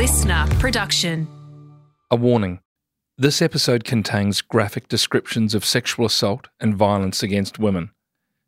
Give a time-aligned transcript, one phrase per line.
[0.00, 1.28] listener production.
[2.10, 2.60] A warning
[3.18, 7.90] this episode contains graphic descriptions of sexual assault and violence against women.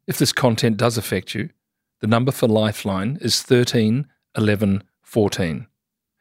[0.06, 1.50] If this content does affect you,
[2.00, 5.66] the number for Lifeline is 13 11 14.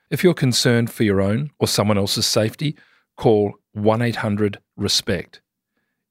[0.09, 2.75] If you're concerned for your own or someone else's safety,
[3.15, 5.39] call 1 800 RESPECT.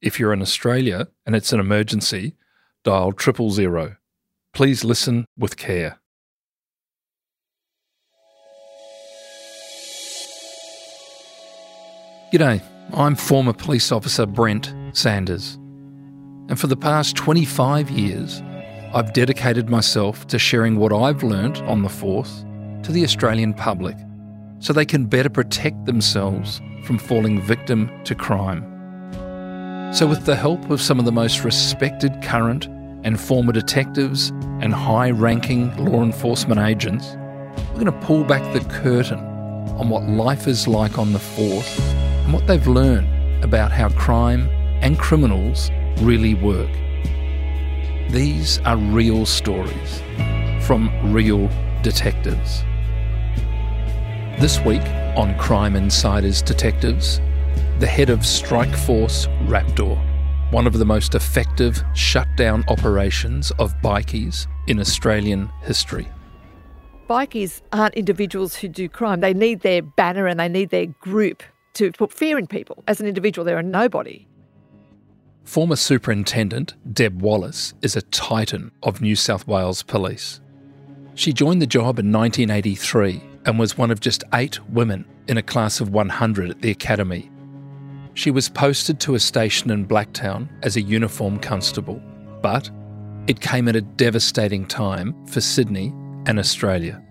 [0.00, 2.36] If you're in Australia and it's an emergency,
[2.84, 3.96] dial triple zero.
[4.54, 5.99] Please listen with care.
[12.32, 12.62] G'day,
[12.94, 15.56] I'm former police officer Brent Sanders.
[16.48, 18.40] And for the past 25 years,
[18.94, 22.44] I've dedicated myself to sharing what I've learnt on the force
[22.84, 23.96] to the Australian public
[24.60, 28.62] so they can better protect themselves from falling victim to crime.
[29.92, 32.66] So, with the help of some of the most respected current
[33.02, 34.28] and former detectives
[34.60, 37.16] and high ranking law enforcement agents,
[37.70, 41.80] we're going to pull back the curtain on what life is like on the force
[42.30, 44.48] and what they've learned about how crime
[44.82, 46.70] and criminals really work.
[48.08, 50.00] These are real stories
[50.64, 51.48] from real
[51.82, 52.62] detectives.
[54.38, 54.86] This week
[55.16, 57.20] on Crime Insiders Detectives,
[57.80, 59.98] the head of Strike Force Raptor,
[60.52, 66.08] one of the most effective shutdown operations of bikies in Australian history.
[67.08, 69.18] Bikies aren't individuals who do crime.
[69.18, 71.42] They need their banner and they need their group
[71.74, 72.82] to put fear in people.
[72.86, 74.26] As an individual, they're a nobody.
[75.44, 80.40] Former Superintendent Deb Wallace is a titan of New South Wales Police.
[81.14, 85.42] She joined the job in 1983 and was one of just eight women in a
[85.42, 87.30] class of 100 at the Academy.
[88.14, 92.00] She was posted to a station in Blacktown as a uniform constable,
[92.42, 92.70] but
[93.26, 95.88] it came at a devastating time for Sydney
[96.26, 97.02] and Australia.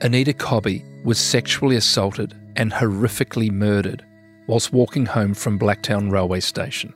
[0.00, 4.04] Anita Cobby was sexually assaulted and horrifically murdered
[4.46, 6.94] whilst walking home from Blacktown Railway Station.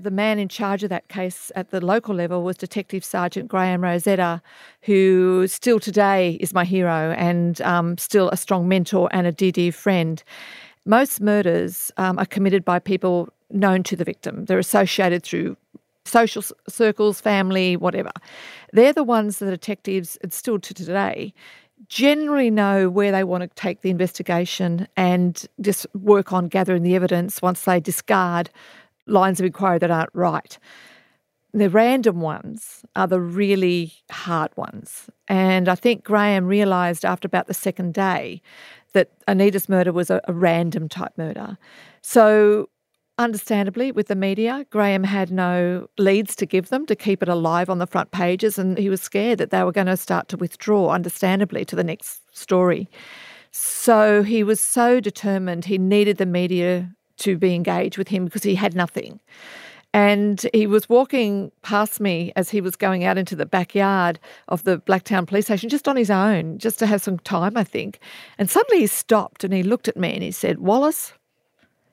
[0.00, 3.82] The man in charge of that case at the local level was Detective Sergeant Graham
[3.82, 4.40] Rosetta,
[4.82, 9.50] who still today is my hero and um, still a strong mentor and a dear,
[9.50, 10.22] dear friend.
[10.84, 14.44] Most murders um, are committed by people known to the victim.
[14.44, 15.56] They're associated through
[16.04, 18.12] social circles, family, whatever.
[18.72, 21.34] They're the ones that the detectives, and still to today,
[21.88, 26.94] generally know where they want to take the investigation and just work on gathering the
[26.94, 28.50] evidence once they discard
[29.06, 30.58] lines of inquiry that aren't right.
[31.54, 35.08] The random ones are the really hard ones.
[35.28, 38.42] And I think Graham realised after about the second day
[38.92, 41.56] that Anita's murder was a, a random type murder.
[42.02, 42.68] So
[43.18, 47.68] Understandably, with the media, Graham had no leads to give them to keep it alive
[47.68, 50.36] on the front pages, and he was scared that they were going to start to
[50.36, 52.88] withdraw, understandably, to the next story.
[53.50, 58.44] So he was so determined he needed the media to be engaged with him because
[58.44, 59.18] he had nothing.
[59.92, 64.62] And he was walking past me as he was going out into the backyard of
[64.62, 67.98] the Blacktown police station just on his own, just to have some time, I think.
[68.36, 71.14] And suddenly he stopped and he looked at me and he said, Wallace,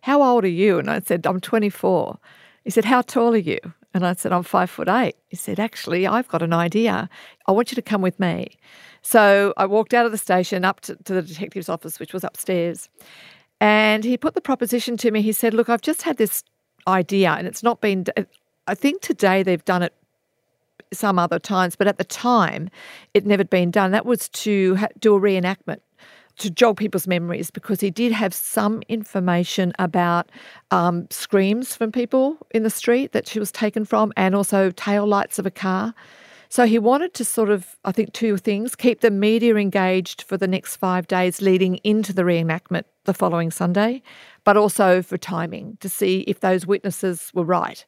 [0.05, 0.77] how old are you?
[0.77, 2.19] And I said, I'm 24.
[2.63, 3.57] He said, How tall are you?
[3.91, 5.15] And I said, I'm five foot eight.
[5.29, 7.09] He said, Actually, I've got an idea.
[7.47, 8.55] I want you to come with me.
[9.01, 12.23] So I walked out of the station up to, to the detective's office, which was
[12.23, 12.87] upstairs.
[13.59, 15.23] And he put the proposition to me.
[15.23, 16.43] He said, Look, I've just had this
[16.87, 18.05] idea, and it's not been,
[18.67, 19.95] I think today they've done it
[20.93, 22.69] some other times, but at the time
[23.15, 23.89] it never been done.
[23.89, 25.79] That was to do a reenactment
[26.37, 30.29] to jog people's memories because he did have some information about
[30.71, 35.05] um, screams from people in the street that she was taken from and also tail
[35.05, 35.93] lights of a car.
[36.49, 40.37] So he wanted to sort of, I think, two things keep the media engaged for
[40.37, 44.01] the next five days leading into the reenactment the following Sunday,
[44.43, 47.85] but also for timing to see if those witnesses were right.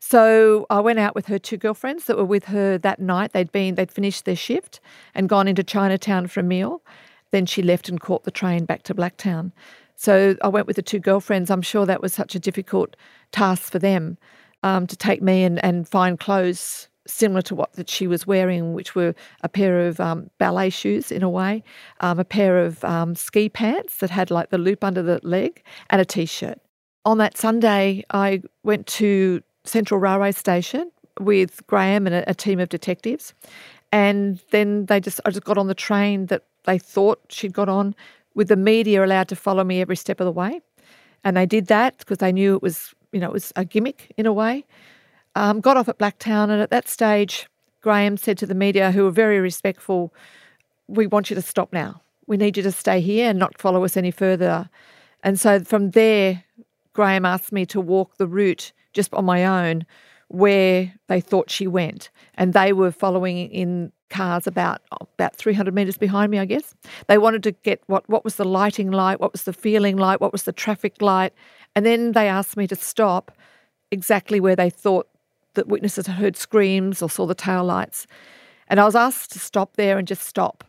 [0.00, 3.32] So I went out with her two girlfriends that were with her that night.
[3.32, 4.80] They'd been, they'd finished their shift
[5.14, 6.82] and gone into Chinatown for a meal.
[7.30, 9.52] Then she left and caught the train back to Blacktown.
[9.96, 11.50] So I went with the two girlfriends.
[11.50, 12.96] I'm sure that was such a difficult
[13.32, 14.16] task for them
[14.62, 18.72] um, to take me and, and find clothes similar to what that she was wearing,
[18.72, 21.62] which were a pair of um, ballet shoes in a way,
[22.00, 25.62] um, a pair of um, ski pants that had like the loop under the leg,
[25.90, 26.58] and a t-shirt.
[27.04, 32.60] On that Sunday, I went to Central Railway Station with Graham and a, a team
[32.60, 33.34] of detectives,
[33.92, 37.68] and then they just I just got on the train that they thought she'd got
[37.68, 37.94] on,
[38.34, 40.60] with the media allowed to follow me every step of the way.
[41.24, 44.12] And they did that because they knew it was, you know, it was a gimmick
[44.16, 44.64] in a way.
[45.34, 47.48] Um, got off at Blacktown, and at that stage,
[47.82, 50.12] Graham said to the media, who were very respectful,
[50.88, 52.02] We want you to stop now.
[52.26, 54.68] We need you to stay here and not follow us any further.
[55.22, 56.44] And so from there,
[56.92, 59.86] Graham asked me to walk the route just on my own
[60.30, 62.08] where they thought she went.
[62.34, 64.80] And they were following in cars about
[65.18, 66.74] about 300 metres behind me, I guess.
[67.08, 70.20] They wanted to get what, what was the lighting like, what was the feeling like,
[70.20, 71.32] what was the traffic light.
[71.74, 73.32] And then they asked me to stop
[73.90, 75.08] exactly where they thought
[75.54, 78.06] that witnesses had heard screams or saw the tail lights.
[78.68, 80.62] And I was asked to stop there and just stop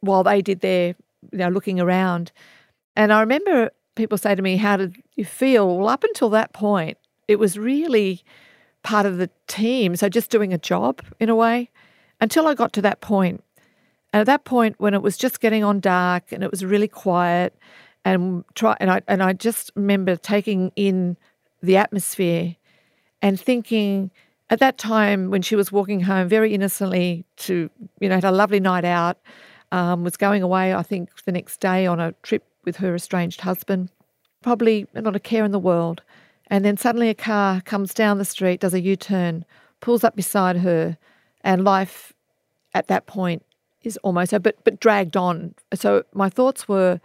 [0.00, 0.96] while they did their,
[1.30, 2.32] you know, looking around.
[2.96, 5.78] And I remember people say to me, How did you feel?
[5.78, 6.98] Well, up until that point,
[7.28, 8.24] it was really
[8.82, 9.96] part of the team.
[9.96, 11.70] So just doing a job in a way
[12.20, 13.42] until I got to that point.
[14.12, 16.88] And at that point, when it was just getting on dark and it was really
[16.88, 17.56] quiet,
[18.04, 21.16] and try and I and I just remember taking in
[21.62, 22.56] the atmosphere
[23.20, 24.10] and thinking
[24.50, 27.70] at that time when she was walking home very innocently to
[28.00, 29.18] you know had a lovely night out,
[29.70, 33.40] um, was going away I think the next day on a trip with her estranged
[33.40, 33.90] husband,
[34.42, 36.02] probably not a care in the world,
[36.52, 39.46] and then suddenly a car comes down the street, does a U turn,
[39.80, 40.98] pulls up beside her,
[41.40, 42.12] and life
[42.74, 43.42] at that point
[43.82, 45.54] is almost but but dragged on.
[45.72, 47.00] So my thoughts were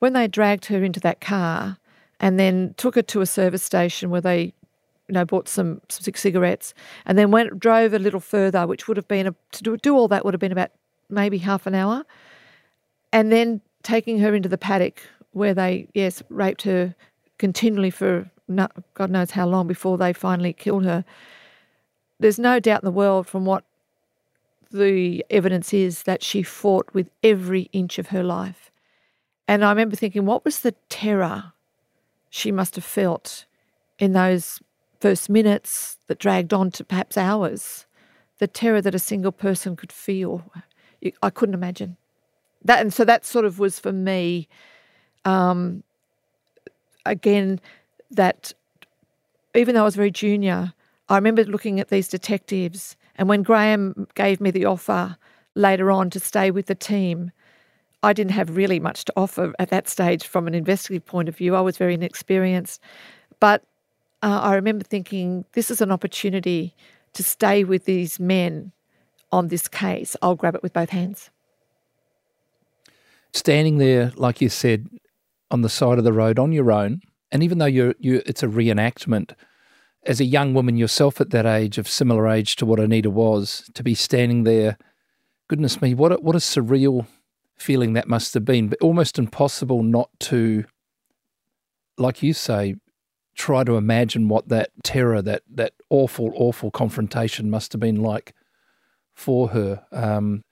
[0.00, 1.78] when they dragged her into that car
[2.18, 4.52] and then took her to a service station where they
[5.06, 6.74] you know bought some, some cigarettes
[7.06, 9.96] and then went drove a little further which would have been a, to do, do
[9.96, 10.72] all that would have been about
[11.08, 12.04] maybe half an hour
[13.12, 15.00] and then taking her into the paddock
[15.30, 16.92] where they yes raped her
[17.38, 18.28] continually for
[18.94, 21.04] god knows how long before they finally killed her
[22.20, 23.64] there's no doubt in the world from what
[24.70, 28.70] the evidence is that she fought with every inch of her life.
[29.48, 31.52] And I remember thinking, what was the terror
[32.28, 33.46] she must have felt
[33.98, 34.60] in those
[35.00, 37.86] first minutes that dragged on to perhaps hours?
[38.38, 40.44] The terror that a single person could feel.
[41.22, 41.96] I couldn't imagine.
[42.64, 44.46] That, and so that sort of was for me,
[45.24, 45.82] um,
[47.04, 47.60] again,
[48.10, 48.52] that
[49.54, 50.72] even though I was very junior,
[51.08, 55.16] I remember looking at these detectives and when Graham gave me the offer
[55.54, 57.32] later on to stay with the team,
[58.02, 61.36] I didn't have really much to offer at that stage from an investigative point of
[61.36, 61.54] view.
[61.54, 62.80] I was very inexperienced.
[63.38, 63.62] But
[64.22, 66.74] uh, I remember thinking, this is an opportunity
[67.12, 68.72] to stay with these men
[69.32, 70.16] on this case.
[70.22, 71.28] I'll grab it with both hands.
[73.32, 74.88] Standing there, like you said,
[75.50, 78.42] on the side of the road on your own, and even though you're, you, it's
[78.42, 79.32] a reenactment,
[80.04, 83.70] as a young woman yourself at that age, of similar age to what Anita was,
[83.74, 84.78] to be standing there,
[85.48, 87.06] goodness me, what a, what a surreal
[87.56, 90.64] feeling that must have been, but almost impossible not to,
[91.98, 92.76] like you say,
[93.34, 98.34] try to imagine what that terror, that that awful, awful confrontation must have been like
[99.14, 99.84] for her.
[99.92, 100.42] Um,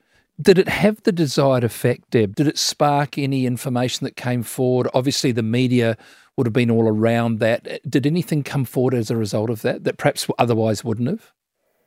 [0.40, 2.36] did it have the desired effect, Deb?
[2.36, 4.88] Did it spark any information that came forward?
[4.94, 5.96] Obviously, the media
[6.38, 7.80] would have been all around that.
[7.90, 11.32] Did anything come forward as a result of that that perhaps otherwise wouldn't have?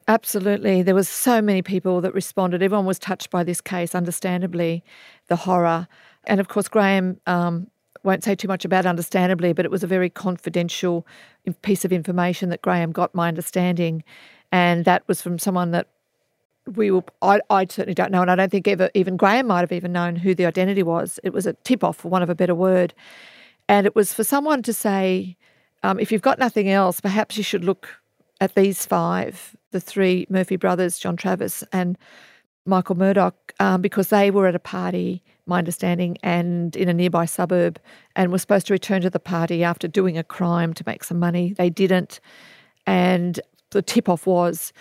[0.10, 0.84] Absolutely.
[0.84, 2.62] There was so many people that responded.
[2.62, 4.84] Everyone was touched by this case, understandably,
[5.28, 5.88] the horror.
[6.26, 7.68] And of course, Graham um,
[8.04, 11.08] won't say too much about understandably, but it was a very confidential
[11.62, 14.04] piece of information that Graham got, my understanding.
[14.52, 15.88] And that was from someone that
[16.76, 18.22] we will, I, I certainly don't know.
[18.22, 21.22] And I don't think ever, even Graham might have even known who the identity was.
[21.24, 22.94] It was a tip off, for want of a better word.
[23.72, 25.38] And it was for someone to say,
[25.82, 27.88] um, if you've got nothing else, perhaps you should look
[28.42, 31.98] at these five the three Murphy brothers, John Travers and
[32.66, 37.24] Michael Murdoch, um, because they were at a party, my understanding, and in a nearby
[37.24, 37.80] suburb,
[38.18, 41.18] and were supposed to return to the party after doing a crime to make some
[41.18, 41.54] money.
[41.54, 42.20] They didn't.
[42.86, 44.74] And the tip off was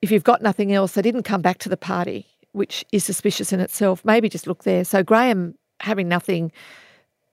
[0.00, 3.52] if you've got nothing else, they didn't come back to the party, which is suspicious
[3.52, 4.04] in itself.
[4.04, 4.84] Maybe just look there.
[4.84, 6.52] So Graham, having nothing,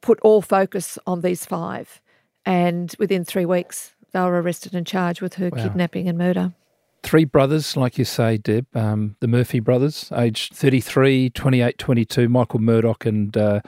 [0.02, 2.02] put all focus on these five.
[2.46, 5.64] And within three weeks, they were arrested and charged with her wow.
[5.64, 6.54] kidnapping and murder.
[7.04, 12.60] Three brothers, like you say, Deb, um, the Murphy brothers, aged 33, 28, 22, Michael
[12.60, 13.62] Murdoch and uh,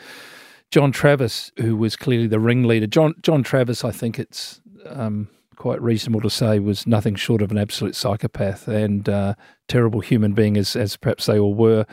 [0.70, 2.88] John Travers, who was clearly the ringleader.
[2.88, 7.52] John, John Travers, I think it's um, quite reasonable to say, was nothing short of
[7.52, 9.36] an absolute psychopath and uh,
[9.68, 11.86] terrible human being, as, as perhaps they all were.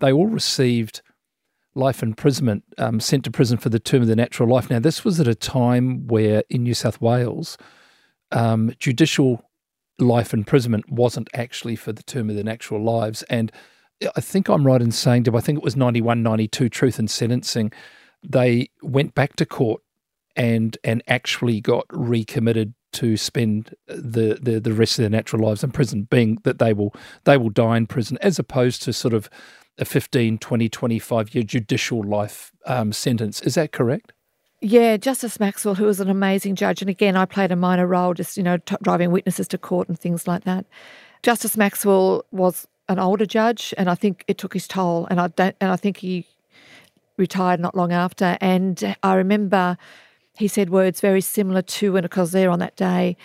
[0.00, 1.00] They all received
[1.74, 4.70] life imprisonment, um, sent to prison for the term of their natural life.
[4.70, 7.56] Now, this was at a time where in New South Wales,
[8.32, 9.44] um, judicial
[9.98, 13.22] life imprisonment wasn't actually for the term of their natural lives.
[13.24, 13.50] And
[14.16, 17.10] I think I'm right in saying, Deb, I think it was 91, 92, Truth and
[17.10, 17.72] Sentencing,
[18.22, 19.82] they went back to court
[20.36, 25.62] and and actually got recommitted to spend the, the, the rest of their natural lives
[25.62, 29.14] in prison, being that they will they will die in prison, as opposed to sort
[29.14, 29.28] of
[29.78, 33.40] a 15, 20, 25 year judicial life um, sentence.
[33.42, 34.12] Is that correct?
[34.60, 38.12] Yeah, Justice Maxwell, who was an amazing judge, and again, I played a minor role,
[38.12, 40.66] just you know, t- driving witnesses to court and things like that.
[41.22, 45.28] Justice Maxwell was an older judge, and I think it took his toll, and I
[45.28, 46.26] don't, and I think he
[47.16, 48.36] retired not long after.
[48.40, 49.76] And I remember
[50.38, 53.16] he said words very similar to when I was there on that day.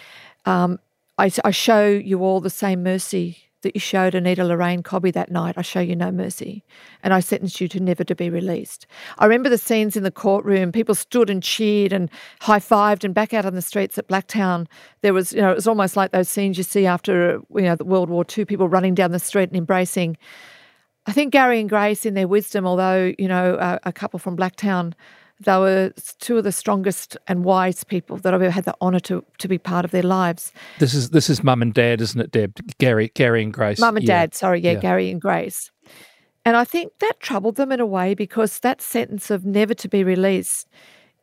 [0.45, 0.79] Um,
[1.17, 5.31] I, I show you all the same mercy that you showed Anita Lorraine Cobby that
[5.31, 6.63] night, I show you no mercy.
[7.01, 8.85] And I sentence you to never to be released.
[9.17, 10.71] I remember the scenes in the courtroom.
[10.71, 12.09] People stood and cheered and
[12.41, 14.67] high fived, and back out on the streets at Blacktown,
[15.01, 17.75] there was, you know, it was almost like those scenes you see after, you know,
[17.75, 20.17] the World War II, people running down the street and embracing.
[21.05, 24.37] I think Gary and Grace, in their wisdom, although, you know, a, a couple from
[24.37, 24.93] Blacktown,
[25.39, 28.99] they were two of the strongest and wise people that I've ever had the honour
[29.01, 30.51] to, to be part of their lives.
[30.79, 32.77] This is this is mum and dad, isn't it, Deb?
[32.77, 33.79] Gary, Gary and Grace.
[33.79, 34.21] Mum and yeah.
[34.21, 35.71] dad, sorry, yeah, yeah, Gary and Grace.
[36.45, 39.87] And I think that troubled them in a way because that sentence of never to
[39.87, 40.67] be released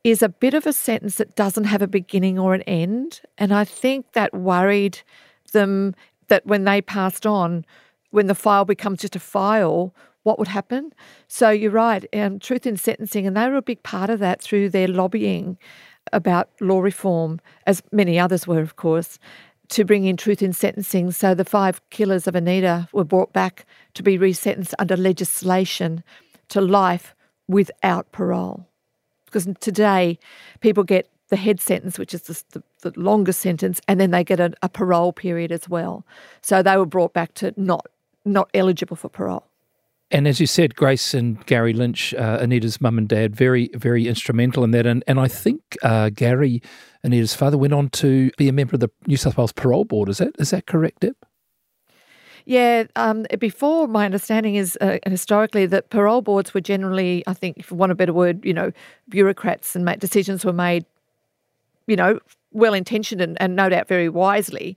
[0.03, 3.21] is a bit of a sentence that doesn't have a beginning or an end.
[3.37, 5.01] And I think that worried
[5.53, 5.95] them
[6.29, 7.67] that when they passed on,
[8.11, 10.93] when the file becomes just a file, what would happen.
[11.29, 14.43] So you're right, um, Truth in Sentencing, and they were a big part of that
[14.43, 15.59] through their lobbying
[16.13, 19.19] about law reform, as many others were, of course,
[19.69, 21.13] to bring in truth in sentencing.
[21.13, 26.03] So the five killers of Anita were brought back to be resentenced under legislation
[26.49, 27.15] to life
[27.49, 28.67] without parole.
[29.27, 30.19] Because today,
[30.61, 34.25] people get the head sentence, which is the, the, the longest sentence, and then they
[34.25, 36.05] get a, a parole period as well.
[36.43, 37.87] So they were brought back to not
[38.25, 39.47] not eligible for parole.
[40.11, 44.09] And as you said, Grace and Gary Lynch, uh, Anita's mum and dad, very, very
[44.09, 44.85] instrumental in that.
[44.85, 46.63] And, and I think uh, Gary,
[47.05, 50.09] Anita's father, went on to be a member of the New South Wales Parole Board.
[50.09, 51.15] Is that is that correct, Deb?
[52.45, 57.65] Yeah, um, before my understanding is uh, historically that parole boards were generally, I think,
[57.65, 58.73] for want of a better word, you know,
[59.09, 60.85] bureaucrats and decisions were made,
[61.87, 62.19] you know,
[62.51, 64.77] well intentioned and, and no doubt very wisely.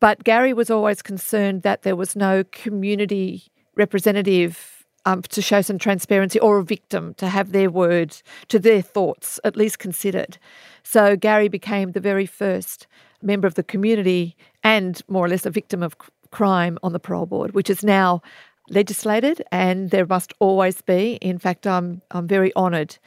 [0.00, 3.44] But Gary was always concerned that there was no community
[3.76, 8.82] representative um, to show some transparency or a victim to have their words, to their
[8.82, 10.38] thoughts at least considered.
[10.82, 12.86] So Gary became the very first
[13.22, 15.96] member of the community and more or less a victim of
[16.32, 18.20] crime on the parole board, which is now
[18.68, 21.14] legislated and there must always be.
[21.22, 22.98] In fact, I'm, I'm very honoured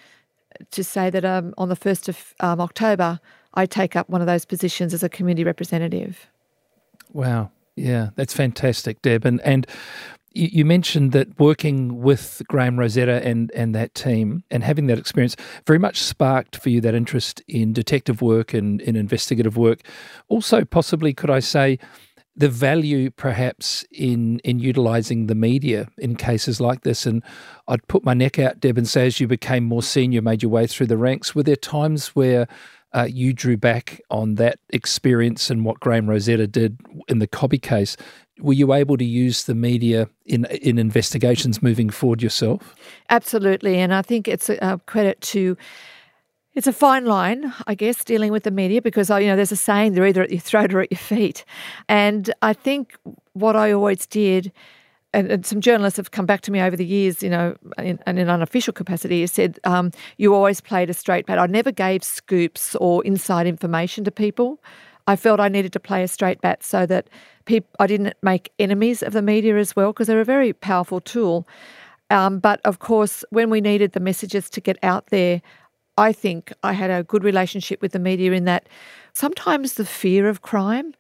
[0.72, 3.20] to say that um, on the 1st of um, October,
[3.56, 6.28] I take up one of those positions as a community representative.
[7.12, 7.52] Wow.
[7.76, 9.26] Yeah, that's fantastic, Deb.
[9.26, 9.66] And and
[10.32, 15.36] you mentioned that working with Graham Rosetta and, and that team and having that experience
[15.66, 19.82] very much sparked for you that interest in detective work and in investigative work.
[20.28, 21.80] Also, possibly, could I say,
[22.36, 27.06] the value perhaps in in utilizing the media in cases like this.
[27.06, 27.22] And
[27.68, 30.52] I'd put my neck out, Deb, and say as you became more senior, made your
[30.52, 32.48] way through the ranks, were there times where
[32.94, 37.60] uh, you drew back on that experience and what Graham Rosetta did in the Cobby
[37.60, 37.96] case.
[38.40, 42.76] Were you able to use the media in in investigations moving forward yourself?
[43.10, 45.58] Absolutely, and I think it's a, credit to.
[46.56, 49.56] It's a fine line, I guess, dealing with the media because you know there's a
[49.56, 51.46] saying they're either at your throat or at your feet,
[51.88, 52.98] and I think
[53.34, 54.52] what I always did
[55.14, 58.00] and, and, some journalists have come back to me over the years, you know, in,
[58.06, 61.40] in an unofficial capacity, said um, you always played a straight bat.
[61.40, 64.62] I never gave scoops or inside information to people.
[65.08, 67.10] I felt I needed to play a straight bat so that
[67.46, 71.02] peop- I didn't make enemies of the media as well, because they're a very powerful
[71.02, 71.48] tool.
[72.12, 75.42] Um, but of course, when we needed the messages to get out there,
[75.98, 78.70] I think I had a good relationship with the media in that
[79.14, 80.94] sometimes the fear of crime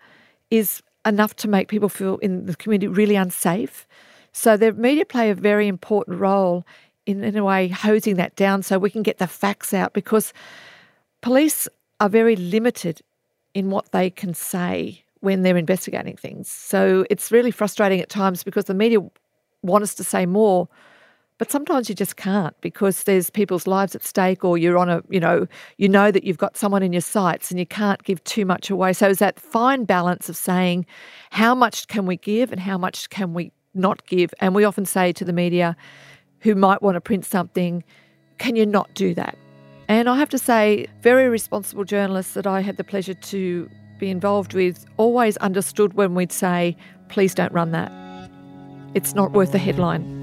[0.50, 3.88] is enough to make people feel in the community really unsafe.
[4.32, 6.66] So the media play a very important role
[7.06, 10.34] in, in a way, hosing that down so we can get the facts out because
[11.22, 11.68] police
[12.00, 13.02] are very limited
[13.54, 16.50] in what they can say when they're investigating things.
[16.50, 19.00] So it's really frustrating at times because the media
[19.64, 20.70] want us to say more,
[21.40, 25.02] but sometimes you just can't because there's people's lives at stake or you're on a,
[25.10, 28.22] you know, you know that you've got someone in your sights and you can't give
[28.26, 28.92] too much away.
[28.92, 30.86] So it's that fine balance of saying
[31.32, 34.34] how much can we give and how much can we not give?
[34.42, 35.78] And we often say to the media
[36.42, 37.86] who might want to print something,
[38.38, 39.38] can you not do that?
[39.88, 44.10] And I have to say, very responsible journalists that I had the pleasure to be
[44.10, 46.76] involved with always understood when we'd say,
[47.08, 47.92] please don't run that.
[48.94, 50.19] It's not worth the headline.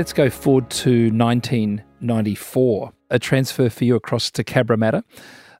[0.00, 5.02] Let's go forward to 1994, a transfer for you across to Cabramatta.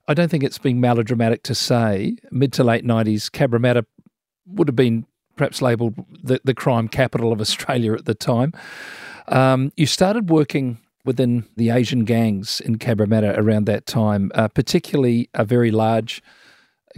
[0.07, 3.85] I don't think it's being melodramatic to say mid to late 90s, Cabramatta
[4.47, 5.05] would have been
[5.35, 5.93] perhaps labelled
[6.23, 8.51] the, the crime capital of Australia at the time.
[9.27, 15.29] Um, you started working within the Asian gangs in Cabramatta around that time, uh, particularly
[15.35, 16.23] a very large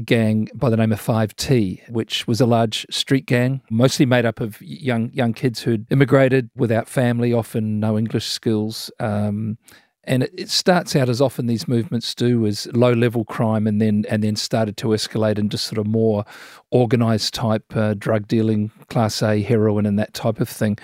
[0.05, 4.39] gang by the name of 5T, which was a large street gang, mostly made up
[4.39, 8.91] of young young kids who'd immigrated without family, often no English skills.
[8.99, 9.57] Um,
[10.05, 13.81] and it, it, starts out as often these movements do as low level crime, and
[13.81, 16.25] then and then started to escalate into sort of more
[16.71, 20.77] organised type uh, drug dealing, class A heroin, and that type of thing.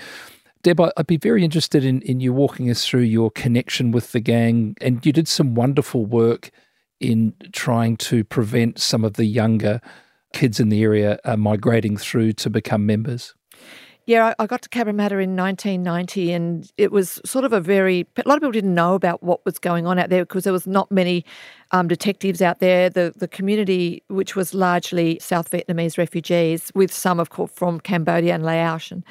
[0.62, 4.20] Deb, I'd be very interested in, in you walking us through your connection with the
[4.20, 4.76] gang.
[4.82, 6.52] And you did some wonderful work
[7.00, 9.82] in trying to prevent some of the younger
[10.34, 13.34] kids in the area uh, migrating through to become members?
[14.10, 18.08] Yeah, I got to Cabramatta in 1990, and it was sort of a very.
[18.18, 20.54] A lot of people didn't know about what was going on out there because there
[20.54, 21.24] was not many
[21.74, 22.90] um, detectives out there.
[22.90, 28.34] The the community, which was largely South Vietnamese refugees, with some of course from Cambodia
[28.34, 29.04] and Laos, and,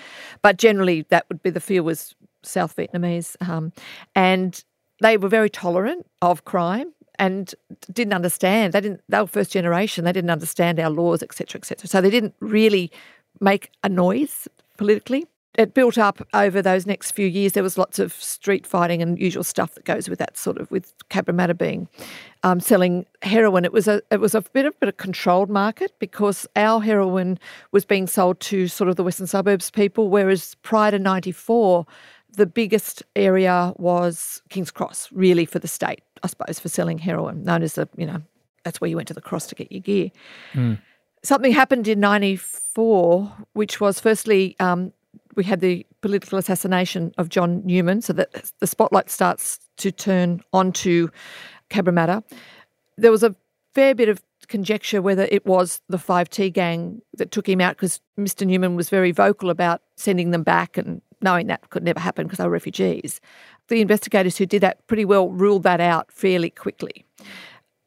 [0.43, 3.73] but generally that would be the feel was South Vietnamese, um,
[4.17, 4.65] and
[5.01, 7.55] they were very tolerant of crime and
[7.93, 8.73] didn't understand.
[8.73, 9.01] They didn't.
[9.09, 10.05] They were first generation.
[10.05, 11.89] They didn't understand our laws, etc., etc.
[11.89, 12.91] So they didn't really
[13.41, 15.27] make a noise politically.
[15.55, 17.55] It built up over those next few years.
[17.55, 20.71] There was lots of street fighting and usual stuff that goes with that sort of
[20.71, 21.89] with Cabramatta being
[22.45, 23.65] um, selling heroin.
[23.65, 27.41] It was a it was a bit of a controlled market because our heroin
[27.73, 31.85] was being sold to sort of the western suburbs people, whereas prior to '94
[32.39, 37.45] the biggest area was King's Cross, really for the state, I suppose, for selling heroin,
[37.45, 38.23] known as the, you know,
[38.65, 40.11] that's where you went to the cross to get your gear.
[40.55, 40.79] Mm.
[41.23, 44.93] Something happened in 94, which was firstly, um,
[45.35, 50.43] we had the political assassination of John Newman, so that the spotlight starts to turn
[50.53, 51.09] onto
[51.71, 52.23] Cabramatta.
[52.97, 53.35] There was a
[53.75, 58.01] fair bit of conjecture whether it was the 5T gang that took him out because
[58.19, 58.47] Mr.
[58.47, 62.39] Newman was very vocal about sending them back and knowing that could never happen because
[62.39, 63.21] they were refugees.
[63.69, 67.05] The investigators who did that pretty well ruled that out fairly quickly.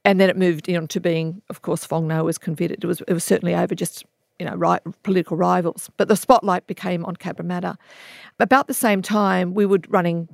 [0.03, 2.83] And then it moved on to being, of course, Phuong Ngo was convicted.
[2.83, 4.03] It was, it was certainly over just,
[4.39, 5.89] you know, right, political rivals.
[5.97, 7.77] But the spotlight became on Cabramatta.
[8.39, 10.27] About the same time, we were running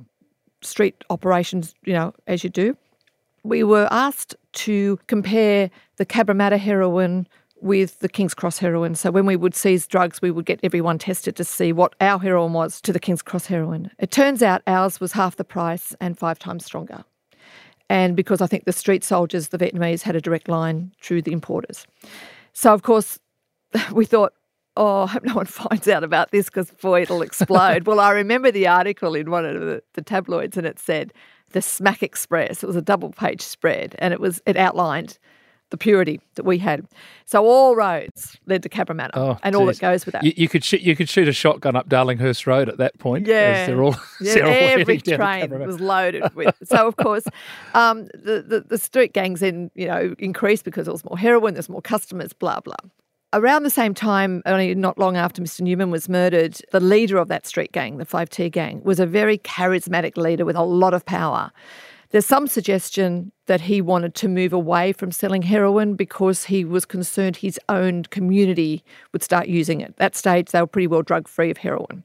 [0.62, 2.76] street operations, you know, as you do.
[3.44, 7.28] We were asked to compare the Cabramatta heroin
[7.60, 8.94] with the King's Cross heroin.
[8.94, 12.18] So when we would seize drugs, we would get everyone tested to see what our
[12.18, 13.90] heroin was to the King's Cross heroin.
[13.98, 17.04] It turns out ours was half the price and five times stronger.
[17.90, 21.32] And because I think the street soldiers, the Vietnamese, had a direct line through the
[21.32, 21.86] importers.
[22.52, 23.18] So, of course,
[23.92, 24.34] we thought,
[24.76, 27.82] oh, I hope no one finds out about this because, boy, it'll explode.
[27.86, 31.12] well, I remember the article in one of the, the tabloids and it said,
[31.52, 32.62] the Smack Express.
[32.62, 35.18] It was a double page spread and it was it outlined
[35.70, 36.86] the purity that we had.
[37.26, 39.60] So all roads led to Cabramatta, oh, and geez.
[39.60, 40.24] all that goes with that.
[40.24, 43.26] You, you could shoot, you could shoot a shotgun up Darlinghurst Road at that point.
[43.26, 46.56] Yeah, they're all, yeah, every train was loaded with.
[46.64, 47.24] So of course,
[47.74, 51.54] um, the, the the street gangs then you know increased because there was more heroin,
[51.54, 52.74] there's more customers, blah blah.
[53.34, 55.60] Around the same time, only not long after Mr.
[55.60, 59.36] Newman was murdered, the leader of that street gang, the 5T gang, was a very
[59.36, 61.52] charismatic leader with a lot of power.
[62.10, 66.86] There's some suggestion that he wanted to move away from selling heroin because he was
[66.86, 69.90] concerned his own community would start using it.
[69.90, 72.04] At that stage, they were pretty well drug free of heroin.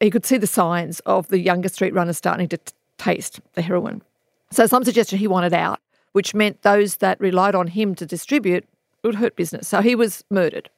[0.00, 3.62] He could see the signs of the younger street runners starting to t- taste the
[3.62, 4.02] heroin.
[4.50, 5.78] So, some suggestion he wanted out,
[6.12, 8.66] which meant those that relied on him to distribute
[9.04, 9.68] would hurt business.
[9.68, 10.68] So, he was murdered.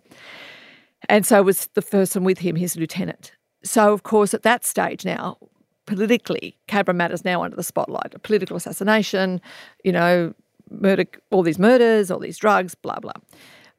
[1.08, 3.32] And so was the person with him, his lieutenant.
[3.62, 5.38] So, of course, at that stage now,
[5.86, 8.14] politically, Cabramatta is now under the spotlight.
[8.14, 9.40] A political assassination,
[9.84, 10.34] you know,
[10.70, 13.12] murder, all these murders, all these drugs, blah blah.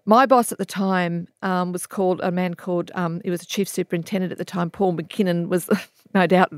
[0.06, 2.92] My boss at the time um, was called a man called.
[2.96, 4.70] Um, he was a chief superintendent at the time.
[4.70, 5.70] Paul McKinnon was
[6.14, 6.52] no doubt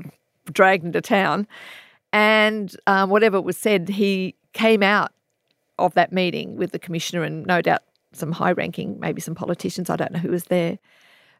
[0.52, 1.46] dragged into town,
[2.12, 5.12] and um, whatever was said, he came out
[5.78, 7.82] of that meeting with the commissioner and no doubt
[8.12, 9.88] some high-ranking, maybe some politicians.
[9.88, 10.78] I don't know who was there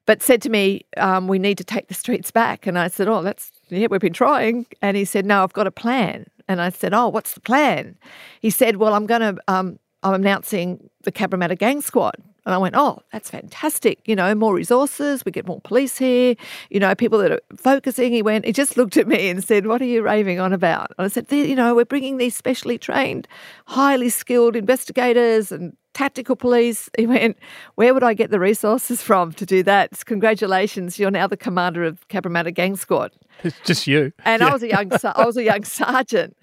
[0.09, 3.09] but said to me, um, "We need to take the streets back." And I said,
[3.09, 6.63] "Oh, that's yeah, we've been trying." And he said, "No, I've got a plan." And
[6.63, 7.95] I said, "Oh, what's the plan?"
[8.41, 12.15] He said, "Well, I'm going to um, I'm announcing the Cabramatta Gang Squad."
[12.47, 13.99] And I went, "Oh, that's fantastic!
[14.07, 15.27] You know, more resources.
[15.27, 16.37] We get more police here.
[16.71, 18.47] You know, people that are focusing." He went.
[18.47, 21.09] He just looked at me and said, "What are you raving on about?" And I
[21.09, 23.29] said, "You know, we're bringing these specially trained,
[23.67, 26.89] highly skilled investigators and tactical police.
[26.99, 27.37] He went,
[27.77, 30.05] Where would I get the resources from to do that?
[30.07, 33.13] Congratulations, you're now the commander of Cabramatta Gang Squad.
[33.45, 34.13] It's just you.
[34.25, 34.49] And yeah.
[34.49, 36.37] I was a young I was a young sergeant.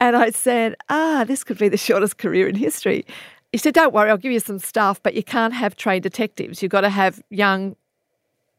[0.00, 3.04] And I said, Ah, this could be the shortest career in history.
[3.52, 6.62] He said, Don't worry, I'll give you some stuff, but you can't have trained detectives.
[6.62, 7.76] You've got to have young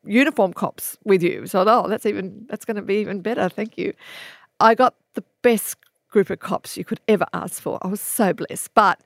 [0.06, 1.46] uniform cops with you.
[1.48, 3.50] So, oh, that's even that's going to be even better.
[3.50, 3.94] Thank you.
[4.60, 5.78] I got the best
[6.10, 7.80] group of cops you could ever ask for.
[7.82, 8.74] I was so blessed.
[8.74, 9.02] But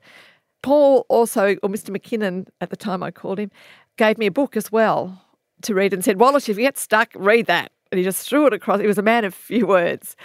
[0.64, 1.94] Paul also, or Mr.
[1.94, 3.50] McKinnon at the time I called him,
[3.98, 5.22] gave me a book as well
[5.60, 7.70] to read and said, Wallace, if you get stuck, read that.
[7.92, 8.80] And he just threw it across.
[8.80, 10.16] He was a man of few words.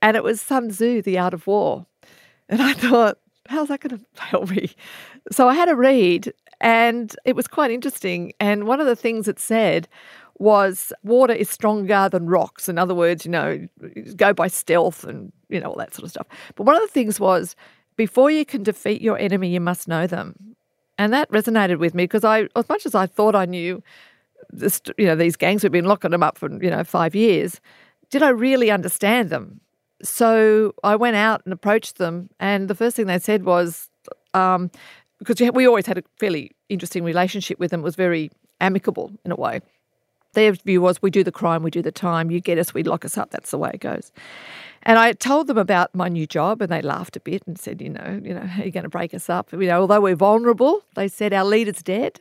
[0.00, 1.84] And it was Sun Tzu, The Art of War.
[2.48, 4.70] And I thought, how's that going to help me?
[5.30, 8.32] So I had a read and it was quite interesting.
[8.40, 9.88] And one of the things it said
[10.38, 12.66] was water is stronger than rocks.
[12.66, 13.68] In other words, you know,
[14.16, 16.26] go by stealth and, you know, all that sort of stuff.
[16.56, 17.54] But one of the things was
[17.96, 20.56] before you can defeat your enemy, you must know them.
[20.98, 23.82] And that resonated with me because I, as much as I thought I knew,
[24.50, 27.60] this, you know, these gangs, we've been locking them up for, you know, five years,
[28.10, 29.60] did I really understand them?
[30.02, 33.88] So I went out and approached them, and the first thing they said was,
[34.34, 34.70] um,
[35.18, 39.30] because we always had a fairly interesting relationship with them, it was very amicable in
[39.30, 39.60] a way.
[40.34, 42.82] Their view was, we do the crime, we do the time, you get us, we
[42.82, 44.12] lock us up, that's the way it goes.
[44.84, 47.80] And I told them about my new job, and they laughed a bit and said,
[47.80, 49.52] "You know, you know, are you going to break us up?
[49.52, 52.20] You know, although we're vulnerable, they said our leader's dead,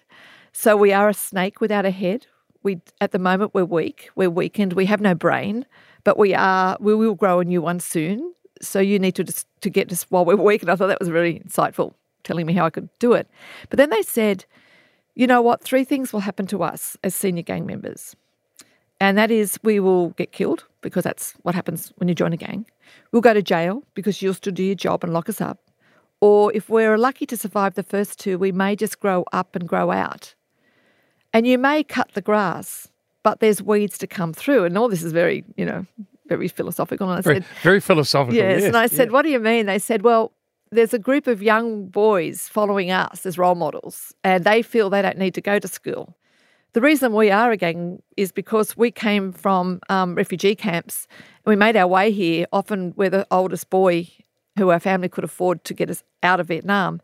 [0.52, 2.28] so we are a snake without a head.
[2.62, 5.66] We at the moment we're weak, we're weakened, we have no brain,
[6.04, 6.78] but we are.
[6.80, 8.34] We will grow a new one soon.
[8.62, 11.00] So you need to just to get us while we're weak." And I thought that
[11.00, 11.94] was really insightful,
[12.24, 13.28] telling me how I could do it.
[13.72, 14.46] But then they said,
[15.16, 15.64] "You know what?
[15.64, 18.16] Three things will happen to us as senior gang members."
[19.02, 22.38] And that is, we will get killed because that's what happens when you join a
[22.38, 22.68] gang.
[23.12, 25.58] We'll go to jail because you'll still do your job and lock us up.
[26.22, 29.68] Or if we're lucky to survive the first two, we may just grow up and
[29.68, 30.36] grow out.
[31.34, 32.90] And you may cut the grass,
[33.24, 34.66] but there's weeds to come through.
[34.66, 35.88] And all this is very, you know,
[36.28, 37.10] very philosophical.
[37.10, 38.36] And I very, said, very philosophical.
[38.36, 38.60] Yes.
[38.60, 39.14] yes and I said, yeah.
[39.14, 39.66] what do you mean?
[39.66, 40.32] They said, well,
[40.72, 45.02] there's a group of young boys following us as role models, and they feel they
[45.02, 46.16] don't need to go to school.
[46.74, 51.06] The reason we are a gang is because we came from um, refugee camps
[51.46, 52.46] and we made our way here.
[52.54, 54.08] Often we're the oldest boy
[54.58, 57.02] who our family could afford to get us out of Vietnam.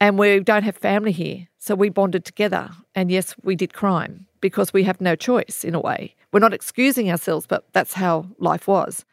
[0.00, 1.46] And we don't have family here.
[1.58, 2.70] So we bonded together.
[2.96, 6.16] And yes, we did crime because we have no choice in a way.
[6.32, 9.04] We're not excusing ourselves, but that's how life was.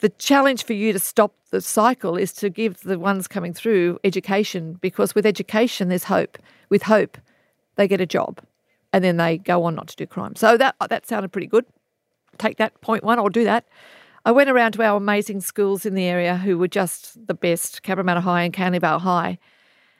[0.00, 3.98] The challenge for you to stop the cycle is to give the ones coming through
[4.04, 6.38] education because with education, there's hope.
[6.68, 7.16] With hope,
[7.76, 8.40] they get a job
[8.92, 10.36] and then they go on not to do crime.
[10.36, 11.64] So that that sounded pretty good.
[12.38, 13.18] Take that point one.
[13.18, 13.64] I'll do that.
[14.26, 17.82] I went around to our amazing schools in the area who were just the best,
[17.82, 19.38] Cabramatta High and Canley High.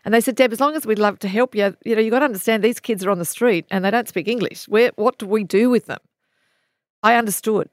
[0.05, 2.13] And they said, Deb, as long as we'd love to help you, you know, you've
[2.13, 4.69] got to understand these kids are on the street and they don't speak English.
[4.69, 5.99] Where, what do we do with them?
[7.03, 7.71] I understood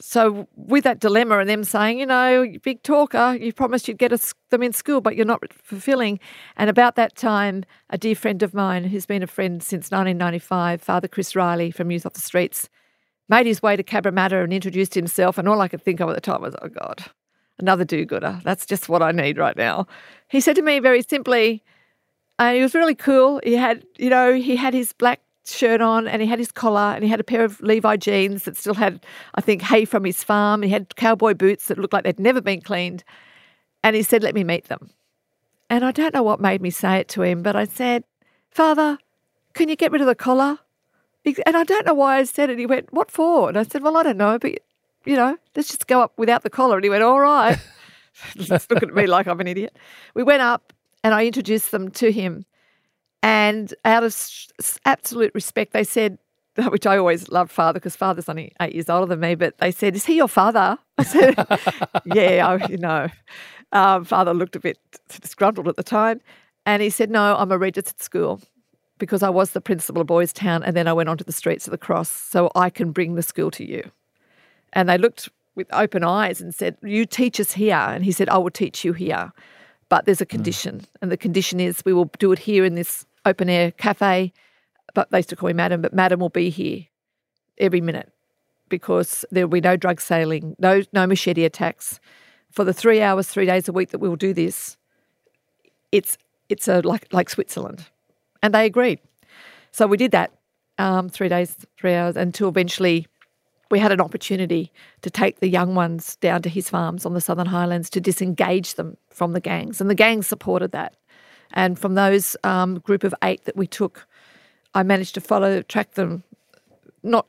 [0.00, 4.12] so with that dilemma and them saying, you know, big talker, you promised you'd get
[4.12, 6.20] us, them in school, but you're not fulfilling.
[6.56, 10.82] And about that time, a dear friend of mine, who's been a friend since 1995,
[10.82, 12.68] Father Chris Riley from Youth Off the Streets,
[13.28, 15.38] made his way to Cabramatta and introduced himself.
[15.38, 17.04] And all I could think of at the time was, oh God,
[17.58, 18.40] another do-gooder.
[18.44, 19.86] That's just what I need right now.
[20.28, 21.62] He said to me very simply,
[22.38, 23.40] and he was really cool.
[23.44, 26.94] He had, you know, he had his black shirt on and he had his collar
[26.94, 29.04] and he had a pair of Levi jeans that still had,
[29.34, 30.62] I think, hay from his farm.
[30.62, 33.04] He had cowboy boots that looked like they'd never been cleaned.
[33.82, 34.90] And he said, Let me meet them.
[35.68, 38.04] And I don't know what made me say it to him, but I said,
[38.50, 38.98] Father,
[39.54, 40.58] can you get rid of the collar?
[41.46, 42.58] And I don't know why I said it.
[42.58, 43.48] He went, What for?
[43.48, 44.52] And I said, Well, I don't know, but,
[45.04, 46.76] you know, let's just go up without the collar.
[46.76, 47.58] And he went, All right.
[48.36, 49.76] Just looking at me like I'm an idiot.
[50.14, 52.44] We went up and I introduced them to him.
[53.24, 54.14] And out of
[54.84, 56.18] absolute respect, they said,
[56.68, 59.70] which I always loved father because father's only eight years older than me, but they
[59.70, 60.78] said, Is he your father?
[60.98, 61.34] I said,
[62.04, 63.08] Yeah, I, you know.
[63.72, 66.20] Um, father looked a bit disgruntled at the time.
[66.66, 68.42] And he said, No, I'm a registered school
[68.98, 71.66] because I was the principal of Boys Town and then I went onto the streets
[71.66, 73.90] of the cross so I can bring the school to you.
[74.74, 77.74] And they looked with open eyes and said, You teach us here.
[77.74, 79.32] And he said, I will teach you here.
[79.88, 80.36] But there's a hmm.
[80.36, 80.80] condition.
[80.80, 80.86] Mm.
[81.00, 84.32] And the condition is we will do it here in this open air cafe,
[84.94, 86.86] but they used to call me Madam, but Madam will be here
[87.58, 88.10] every minute
[88.68, 92.00] because there will be no drug sailing, no no machete attacks.
[92.50, 94.76] For the three hours, three days a week that we'll do this,
[95.92, 96.16] it's
[96.48, 97.86] it's a like like Switzerland,
[98.42, 99.00] and they agreed.
[99.72, 100.32] So we did that
[100.78, 103.06] um, three days, three hours, until eventually
[103.70, 104.70] we had an opportunity
[105.02, 108.74] to take the young ones down to his farms on the Southern Highlands to disengage
[108.74, 110.96] them from the gangs, and the gangs supported that
[111.54, 114.06] And from those um, group of eight that we took,
[114.74, 116.24] I managed to follow, track them,
[117.02, 117.26] not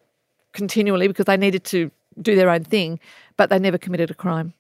[0.54, 3.00] continually because they needed to do their own thing,
[3.38, 4.54] but they never committed a crime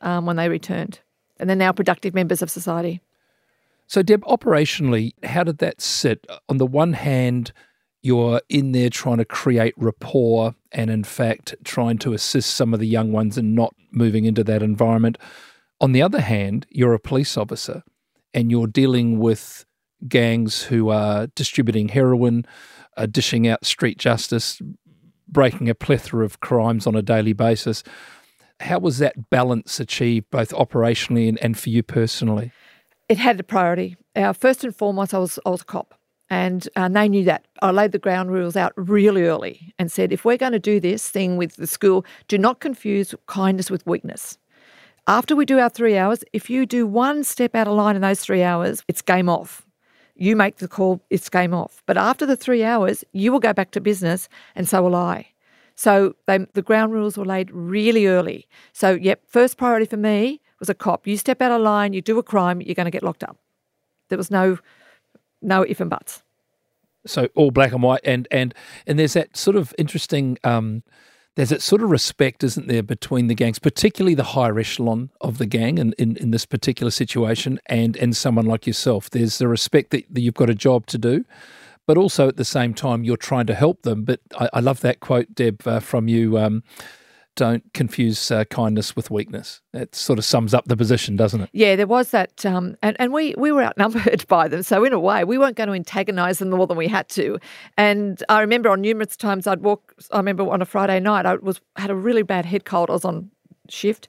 [0.00, 0.98] um, when they returned.
[1.38, 3.00] And they're now productive members of society.
[3.86, 6.26] So, Deb, operationally, how did that sit?
[6.48, 7.52] On the one hand,
[8.02, 12.80] you're in there trying to create rapport and, in fact, trying to assist some of
[12.80, 15.18] the young ones in not moving into that environment.
[15.80, 17.82] On the other hand, you're a police officer
[18.34, 19.64] and you're dealing with
[20.08, 22.44] gangs who are distributing heroin,
[22.96, 24.60] uh, dishing out street justice,
[25.28, 27.82] breaking a plethora of crimes on a daily basis.
[28.60, 32.52] How was that balance achieved, both operationally and, and for you personally?
[33.08, 33.96] It had a priority.
[34.14, 35.94] Uh, first and foremost, I was, I was a cop.
[36.30, 37.46] And uh, they knew that.
[37.60, 40.80] I laid the ground rules out really early and said, if we're going to do
[40.80, 44.38] this thing with the school, do not confuse kindness with weakness.
[45.06, 48.00] After we do our three hours, if you do one step out of line in
[48.00, 49.66] those three hours, it's game off.
[50.14, 51.82] You make the call, it's game off.
[51.84, 55.28] But after the three hours, you will go back to business, and so will I.
[55.74, 58.48] So they, the ground rules were laid really early.
[58.72, 61.06] So, yep, first priority for me was a cop.
[61.06, 63.36] You step out of line, you do a crime, you're going to get locked up.
[64.08, 64.58] There was no,
[65.42, 66.22] no if and buts.
[67.06, 68.54] So all black and white, and and
[68.86, 70.38] and there's that sort of interesting.
[70.42, 70.82] Um,
[71.36, 75.38] there's that sort of respect, isn't there, between the gangs, particularly the higher echelon of
[75.38, 79.10] the gang in, in, in this particular situation, and and someone like yourself.
[79.10, 81.24] There's the respect that, that you've got a job to do,
[81.86, 84.04] but also at the same time you're trying to help them.
[84.04, 86.38] But I, I love that quote, Deb, uh, from you.
[86.38, 86.62] Um,
[87.36, 89.60] don't confuse uh, kindness with weakness.
[89.72, 91.50] It sort of sums up the position, doesn't it?
[91.52, 94.92] Yeah, there was that, um, and and we we were outnumbered by them, so in
[94.92, 97.38] a way we weren't going to antagonise them more than we had to.
[97.76, 99.94] And I remember on numerous times I'd walk.
[100.12, 102.90] I remember on a Friday night I was had a really bad head cold.
[102.90, 103.30] I was on
[103.68, 104.08] shift,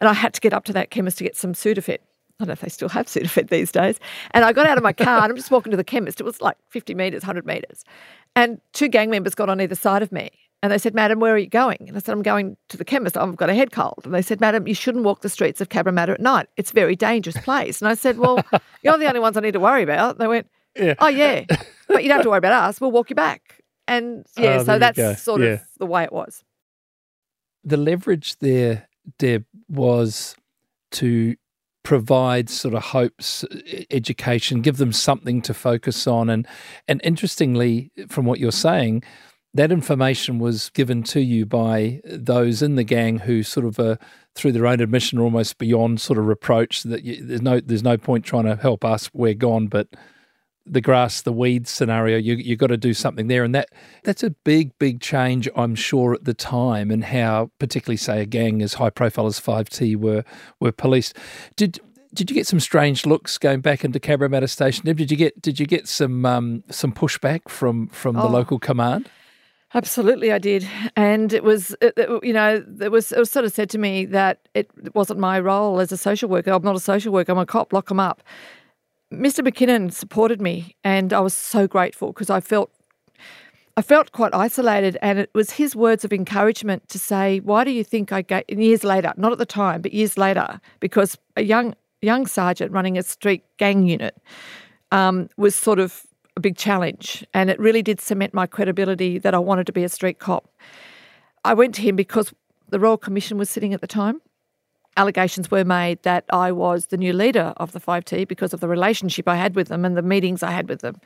[0.00, 1.98] and I had to get up to that chemist to get some Sudafed.
[2.40, 4.00] I don't know if they still have Sudafed these days.
[4.32, 6.20] And I got out of my car and I'm just walking to the chemist.
[6.20, 7.84] It was like 50 metres, 100 metres.
[8.34, 10.30] And two gang members got on either side of me.
[10.64, 11.76] And they said, Madam, where are you going?
[11.80, 13.18] And I said, I'm going to the chemist.
[13.18, 14.00] I've got a head cold.
[14.04, 16.46] And they said, Madam, you shouldn't walk the streets of Cabramatta at night.
[16.56, 17.82] It's a very dangerous place.
[17.82, 18.42] And I said, Well,
[18.82, 20.12] you're the only ones I need to worry about.
[20.12, 20.94] And they went, yeah.
[21.00, 21.44] Oh, yeah.
[21.86, 22.80] But you don't have to worry about us.
[22.80, 23.60] We'll walk you back.
[23.86, 25.48] And oh, yeah, oh, so that's sort yeah.
[25.48, 26.42] of the way it was.
[27.62, 30.34] The leverage there, Deb, was
[30.92, 31.36] to
[31.82, 33.44] provide sort of hopes,
[33.90, 36.30] education, give them something to focus on.
[36.30, 36.48] And
[36.88, 39.04] and interestingly, from what you're saying,
[39.54, 43.96] that information was given to you by those in the gang who sort of uh,
[44.34, 47.82] through their own admission are almost beyond sort of reproach that you, there's no there's
[47.82, 49.88] no point trying to help us we're gone but
[50.66, 53.68] the grass the weeds scenario you you got to do something there and that
[54.02, 58.26] that's a big big change I'm sure at the time and how particularly say a
[58.26, 60.24] gang as high profile as 5T were
[60.60, 61.16] were policed
[61.56, 61.80] did
[62.14, 64.84] did you get some strange looks going back into Cabramatta Station?
[64.84, 68.22] Did you get did you get some um, some pushback from from oh.
[68.22, 69.10] the local command?
[69.74, 73.44] Absolutely, I did, and it was, it, it, you know, it was, it was sort
[73.44, 76.52] of said to me that it wasn't my role as a social worker.
[76.52, 77.32] I'm not a social worker.
[77.32, 77.72] I'm a cop.
[77.72, 78.22] Lock them up.
[79.12, 79.44] Mr.
[79.44, 82.70] McKinnon supported me, and I was so grateful because I felt,
[83.76, 87.72] I felt quite isolated, and it was his words of encouragement to say, "Why do
[87.72, 91.42] you think I gave?" Years later, not at the time, but years later, because a
[91.42, 94.16] young young sergeant running a street gang unit
[94.92, 99.34] um, was sort of a big challenge, and it really did cement my credibility that
[99.34, 100.48] I wanted to be a street cop.
[101.44, 102.32] I went to him because
[102.70, 104.20] the Royal Commission was sitting at the time.
[104.96, 108.68] Allegations were made that I was the new leader of the 5T because of the
[108.68, 111.00] relationship I had with them and the meetings I had with them.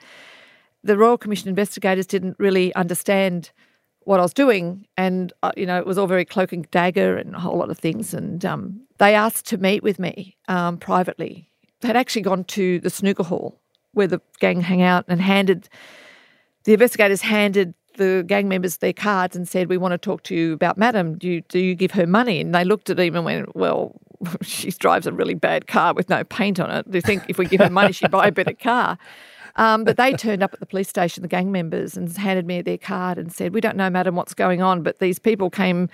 [0.85, 3.51] The Royal Commission investigators didn't really understand
[4.05, 7.19] what I was doing, and uh, you know it was all very cloak and dagger
[7.19, 8.15] and a whole lot of things.
[8.15, 11.51] And um, they asked to meet with me um, privately.
[11.81, 13.61] They'd actually gone to the snooker hall
[13.99, 15.69] where the gang hang out and handed
[16.65, 20.35] the investigators handed the gang members their cards and said, "We want to talk to
[20.35, 21.19] you about Madam.
[21.19, 24.01] Do you, do you give her money?" And they looked at him and went, "Well,
[24.43, 26.87] she drives a really bad car with no paint on it.
[26.91, 28.99] You think if we give her money, she'd buy a better car?"
[29.57, 32.63] Um, but they turned up at the police station, the gang members, and handed me
[32.63, 35.89] their card and said, "We don't know, Madam, what's going on, but these people came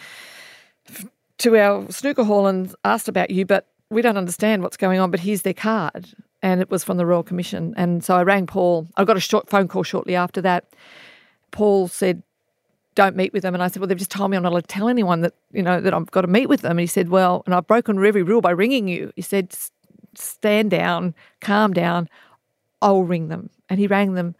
[1.38, 5.10] to our snooker hall and asked about you, but we don't understand what's going on.
[5.10, 6.14] But here's their card."
[6.44, 7.72] And it was from the Royal Commission.
[7.74, 8.86] And so I rang Paul.
[8.98, 10.66] I got a short phone call shortly after that.
[11.52, 12.22] Paul said,
[12.94, 14.68] "Don't meet with them." And I said, "Well, they've just told me I'm not allowed
[14.68, 16.86] to tell anyone that you know that I've got to meet with them." And he
[16.86, 19.56] said, "Well, and I've broken every rule by ringing you." He said,
[20.14, 22.10] "Stand down, calm down.
[22.82, 24.34] I'll ring them." And he rang them.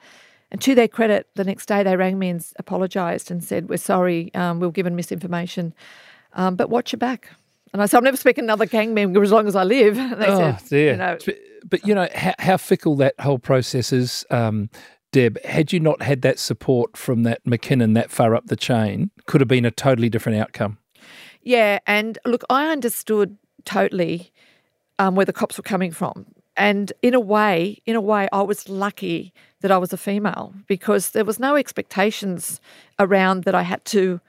[0.51, 3.79] And to their credit, the next day they rang me and apologised and said, "We're
[3.79, 5.73] sorry, um, we were given misinformation,
[6.35, 7.31] um, but watch your back."
[7.75, 9.99] And I said, I'll never speak another gang member as long as I live.
[10.05, 10.93] And they oh, said, dear.
[10.93, 11.19] you know,
[11.65, 14.25] but, you know how, how fickle that whole process is.
[14.31, 14.71] Um,
[15.11, 19.11] Deb, had you not had that support from that McKinnon that far up the chain,
[19.27, 20.79] could have been a totally different outcome.
[21.43, 24.33] Yeah, and look, I understood totally
[24.99, 28.43] um, where the cops were coming from, and in a way, in a way, I
[28.43, 32.61] was lucky that I was a female because there was no expectations
[32.99, 34.21] around that I had to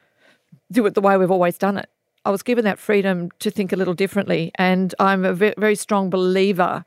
[0.71, 1.89] do it the way we've always done it.
[2.25, 6.09] I was given that freedom to think a little differently, and I'm a very strong
[6.09, 6.83] believer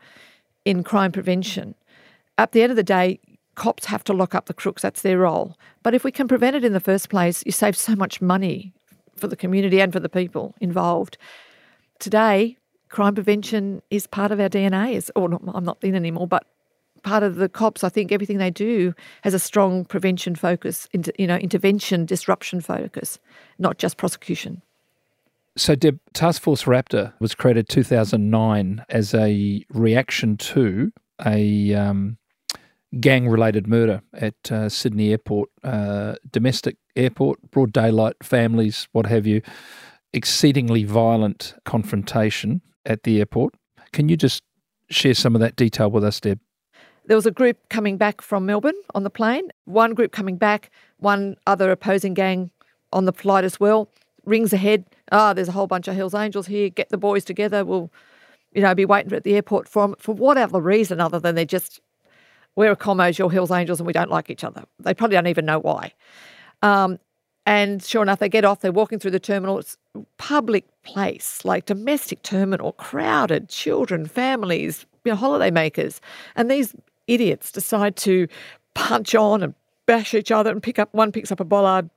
[0.64, 1.77] in crime prevention.
[2.37, 3.20] At the end of the day,
[3.55, 5.57] cops have to lock up the crooks, that's their role.
[5.85, 8.72] But if we can prevent it in the first place, you save so much money
[9.16, 11.16] for the community and for the people involved.
[12.01, 12.57] Today,
[12.88, 15.09] crime prevention is part of our DNA.
[15.14, 16.46] Or not, I'm not in anymore, but
[17.03, 17.85] part of the cops.
[17.85, 23.20] I think everything they do has a strong prevention focus, you know, intervention, disruption focus,
[23.59, 24.62] not just prosecution.
[25.58, 30.92] So, Deb, Task Force Raptor was created 2009 as a reaction to
[31.26, 32.16] a um,
[33.00, 39.26] gang related murder at uh, Sydney Airport, uh, domestic airport, broad daylight, families, what have
[39.26, 39.42] you,
[40.12, 43.54] exceedingly violent confrontation at the airport.
[43.92, 44.44] Can you just
[44.90, 46.38] share some of that detail with us, Deb?
[47.06, 50.70] There was a group coming back from Melbourne on the plane, one group coming back,
[50.98, 52.52] one other opposing gang
[52.92, 53.88] on the flight as well.
[54.28, 54.84] Rings ahead.
[55.10, 56.68] Ah, oh, there's a whole bunch of Hells Angels here.
[56.68, 57.64] Get the boys together.
[57.64, 57.90] We'll,
[58.52, 61.44] you know, be waiting at the airport for them for whatever reason other than they're
[61.44, 61.80] just
[62.56, 64.64] we're a commos, you're Hells Angels, and we don't like each other.
[64.80, 65.92] They probably don't even know why.
[66.62, 66.98] Um,
[67.46, 69.58] and sure enough, they get off, they're walking through the terminal.
[69.58, 69.76] It's
[70.18, 76.00] public place, like domestic terminal, crowded, children, families, you know, holiday makers.
[76.34, 76.74] And these
[77.06, 78.26] idiots decide to
[78.74, 79.54] punch on and
[79.86, 81.88] bash each other and pick up one picks up a bollard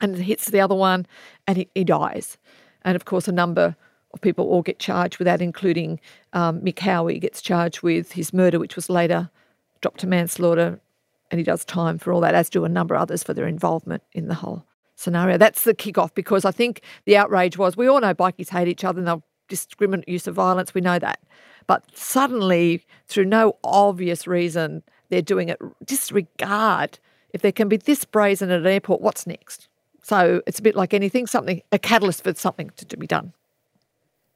[0.00, 1.06] and it hits the other one
[1.46, 2.38] and he, he dies.
[2.82, 3.76] And of course, a number
[4.12, 6.00] of people all get charged with that, including
[6.32, 9.30] um, Mick Hawi gets charged with his murder, which was later
[9.80, 10.80] dropped to manslaughter,
[11.30, 13.46] and he does time for all that, as do a number of others for their
[13.46, 15.36] involvement in the whole scenario.
[15.36, 18.84] That's the kickoff because I think the outrage was we all know bikies hate each
[18.84, 20.74] other and they'll discriminate use of violence.
[20.74, 21.20] We know that.
[21.66, 25.60] But suddenly, through no obvious reason, they're doing it.
[25.84, 26.98] Disregard.
[27.30, 29.68] If there can be this brazen at an airport, what's next?
[30.06, 33.32] So it's a bit like anything, something, a catalyst for something to be done.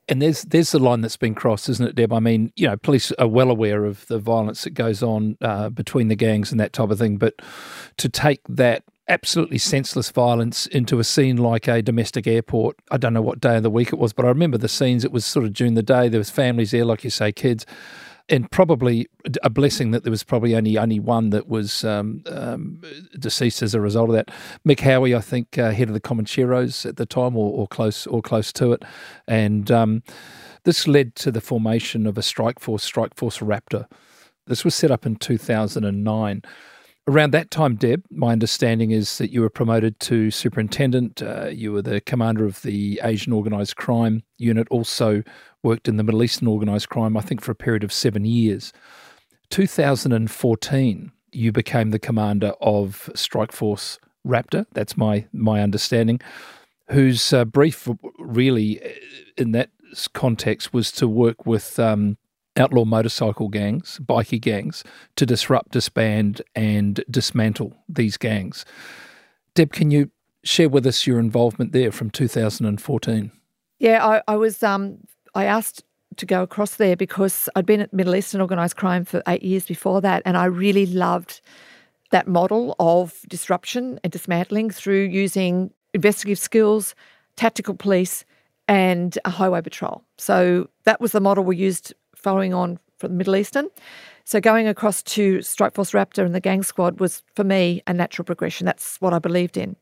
[0.09, 2.13] And there's there's the line that's been crossed, isn't it, Deb?
[2.13, 5.69] I mean, you know, police are well aware of the violence that goes on uh,
[5.69, 7.35] between the gangs and that type of thing, but
[7.99, 12.77] to take that absolutely senseless violence into a scene like a domestic airport.
[12.91, 15.05] I don't know what day of the week it was, but I remember the scenes.
[15.05, 16.09] It was sort of during the day.
[16.09, 17.65] There was families there, like you say, kids
[18.31, 19.07] and probably
[19.43, 22.81] a blessing that there was probably only only one that was um, um,
[23.19, 24.31] deceased as a result of that.
[24.67, 28.07] Mick Hawi, I think, uh, head of the Comancheros at the time, or, or close
[28.07, 28.83] or close to it,
[29.27, 30.03] and um,
[30.65, 33.87] this led to the formation of a strike force, Strike Force Raptor.
[34.47, 36.43] This was set up in two thousand and nine.
[37.09, 41.23] Around that time, Deb, my understanding is that you were promoted to superintendent.
[41.23, 45.23] Uh, you were the commander of the Asian Organised Crime Unit, also
[45.63, 48.25] worked in the Middle East Eastern organised crime, I think, for a period of seven
[48.25, 48.73] years.
[49.51, 54.67] 2014, you became the commander of Strike Force Raptor.
[54.73, 56.21] That's my my understanding.
[56.91, 58.89] Whose uh, brief, really, uh,
[59.37, 59.71] in that
[60.13, 62.17] context, was to work with um,
[62.57, 64.85] outlaw motorcycle gangs, bikie gangs,
[65.17, 68.65] to disrupt, disband, and dismantle these gangs.
[69.55, 70.11] Deb, can you
[70.43, 73.33] share with us your involvement there from 2014?
[73.79, 74.99] Yeah, I, I was um,
[75.35, 75.85] I asked
[76.17, 79.67] to go across there because I'd been at Middle Eastern organised crime for eight years
[79.67, 81.41] before that, and I really loved
[82.11, 86.95] that model of disruption and dismantling through using investigative skills,
[87.37, 88.25] tactical police,
[88.69, 90.03] and a highway patrol.
[90.19, 93.69] So that was the model we used following on from the Middle Eastern.
[94.25, 97.93] So going across to Strike Force Raptor and the gang squad was for me a
[97.93, 98.65] natural progression.
[98.65, 99.75] That's what I believed in.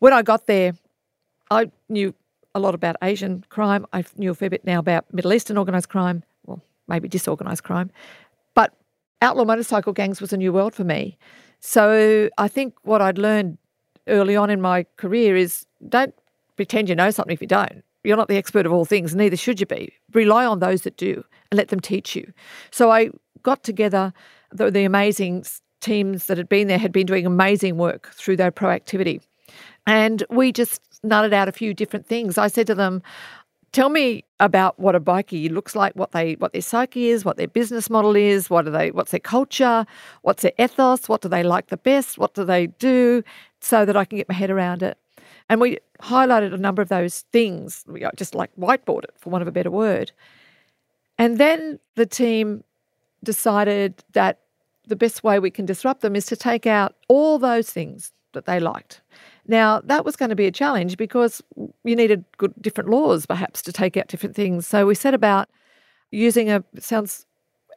[0.00, 0.74] When I got there,
[1.50, 2.14] I knew
[2.54, 3.86] a lot about Asian crime.
[3.92, 7.90] I knew a fair bit now about Middle Eastern organised crime, well, maybe disorganised crime.
[8.54, 8.74] But
[9.20, 11.18] outlaw motorcycle gangs was a new world for me.
[11.60, 13.58] So I think what I'd learned
[14.06, 16.14] early on in my career is don't
[16.56, 17.82] pretend you know something if you don't.
[18.04, 19.92] You're not the expert of all things, neither should you be.
[20.12, 22.32] Rely on those that do and let them teach you.
[22.70, 23.10] So I
[23.42, 24.12] got together
[24.52, 25.44] the, the amazing
[25.80, 29.20] teams that had been there, had been doing amazing work through their proactivity.
[29.86, 32.38] And we just nutted out a few different things.
[32.38, 33.02] I said to them,
[33.72, 37.36] Tell me about what a bikie looks like, what they what their psyche is, what
[37.36, 39.84] their business model is, what are they what's their culture,
[40.22, 43.24] what's their ethos, what do they like the best, what do they do,
[43.60, 44.96] so that I can get my head around it.
[45.48, 49.30] And we highlighted a number of those things, we uh, just like whiteboard it, for
[49.30, 50.12] want of a better word.
[51.18, 52.62] And then the team
[53.24, 54.38] decided that
[54.86, 58.46] the best way we can disrupt them is to take out all those things that
[58.46, 59.00] they liked.
[59.46, 63.62] Now, that was going to be a challenge because you needed good different laws perhaps
[63.62, 64.66] to take out different things.
[64.66, 65.48] So we set about
[66.10, 67.26] using a sounds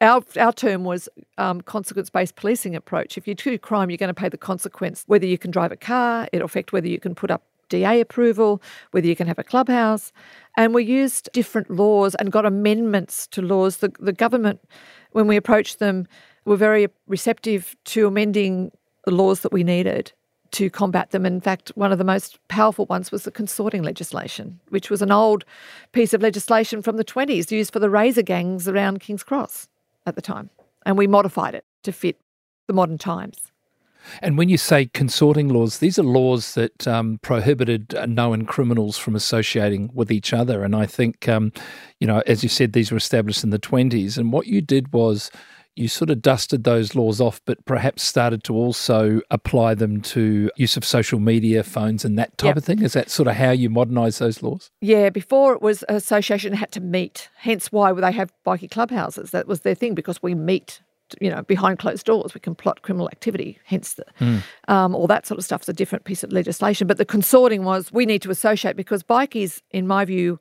[0.00, 1.08] our, our term was
[1.38, 3.18] um, consequence based policing approach.
[3.18, 5.76] If you do crime, you're going to pay the consequence, whether you can drive a
[5.76, 8.62] car, it'll affect whether you can put up DA approval,
[8.92, 10.12] whether you can have a clubhouse.
[10.56, 13.78] And we used different laws and got amendments to laws.
[13.78, 14.60] The, the government,
[15.12, 16.06] when we approached them,
[16.44, 18.70] were very receptive to amending
[19.04, 20.12] the laws that we needed
[20.52, 21.26] to combat them.
[21.26, 25.12] In fact, one of the most powerful ones was the consorting legislation, which was an
[25.12, 25.44] old
[25.92, 29.68] piece of legislation from the 20s used for the razor gangs around King's Cross
[30.06, 30.50] at the time.
[30.86, 32.18] And we modified it to fit
[32.66, 33.52] the modern times.
[34.22, 39.14] And when you say consorting laws, these are laws that um, prohibited known criminals from
[39.14, 40.64] associating with each other.
[40.64, 41.52] And I think, um,
[42.00, 44.16] you know, as you said, these were established in the 20s.
[44.16, 45.30] And what you did was
[45.78, 50.50] you sort of dusted those laws off, but perhaps started to also apply them to
[50.56, 52.56] use of social media, phones, and that type yep.
[52.56, 52.82] of thing.
[52.82, 54.70] Is that sort of how you modernise those laws?
[54.80, 59.30] Yeah, before it was association had to meet, hence why they have bikie clubhouses.
[59.30, 60.80] That was their thing because we meet.
[61.22, 63.58] You know, behind closed doors, we can plot criminal activity.
[63.64, 64.42] Hence, the, mm.
[64.68, 66.86] um, all that sort of stuff is a different piece of legislation.
[66.86, 70.38] But the consorting was we need to associate because bikies, in my view,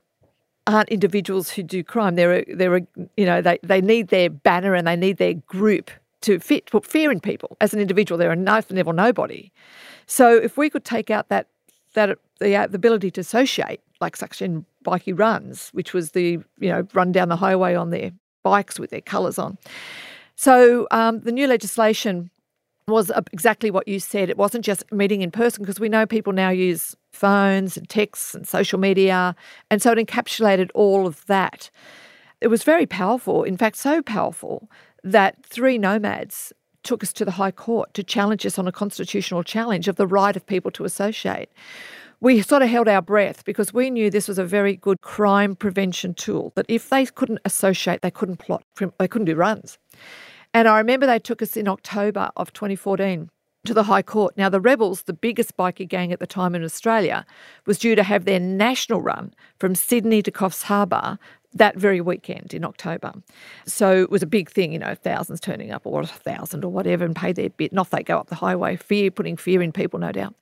[0.67, 2.15] aren't individuals who do crime.
[2.15, 2.81] They're a, they're a,
[3.15, 5.89] you know they, they need their banner and they need their group
[6.21, 7.57] to fit put fear in people.
[7.61, 9.51] As an individual, they're a knife level nobody.
[10.05, 11.47] So if we could take out that
[11.93, 16.39] that the, uh, the ability to associate, like such in bikie runs, which was the
[16.59, 18.11] you know run down the highway on their
[18.43, 19.57] bikes with their colours on.
[20.35, 22.29] So um, the new legislation
[22.87, 24.29] was exactly what you said.
[24.29, 28.33] It wasn't just meeting in person because we know people now use phones and texts
[28.33, 29.35] and social media.
[29.69, 31.69] And so it encapsulated all of that.
[32.39, 34.69] It was very powerful, in fact, so powerful
[35.03, 39.43] that three nomads took us to the High Court to challenge us on a constitutional
[39.43, 41.49] challenge of the right of people to associate.
[42.21, 45.55] We sort of held our breath because we knew this was a very good crime
[45.55, 48.63] prevention tool, that if they couldn't associate, they couldn't plot,
[48.97, 49.77] they couldn't do runs.
[50.57, 53.29] And I remember they took us in October of 2014
[53.65, 54.35] to the High Court.
[54.35, 57.27] Now, the Rebels, the biggest bikie gang at the time in Australia,
[57.67, 61.19] was due to have their national run from Sydney to Coffs Harbour
[61.53, 63.13] that very weekend in October.
[63.67, 66.71] So it was a big thing, you know, thousands turning up or a thousand or
[66.71, 67.71] whatever and pay their bit.
[67.71, 70.33] And off they go up the highway, fear, putting fear in people, no doubt.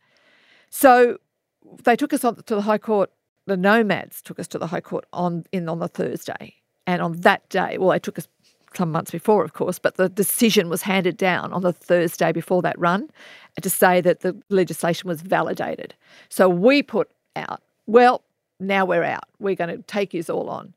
[0.70, 1.18] So
[1.84, 3.12] they took us on to the High Court.
[3.48, 6.54] The nomads took us to the High Court on in on the Thursday.
[6.88, 8.30] And on that day, well, they took us
[8.76, 12.62] some months before, of course, but the decision was handed down on the Thursday before
[12.62, 13.10] that run
[13.62, 15.94] to say that the legislation was validated.
[16.30, 18.24] So we put out, well,
[18.60, 19.26] now we're out.
[19.40, 20.74] We're going to take you all on.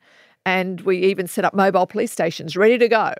[0.46, 3.14] And we even set up mobile police stations ready to go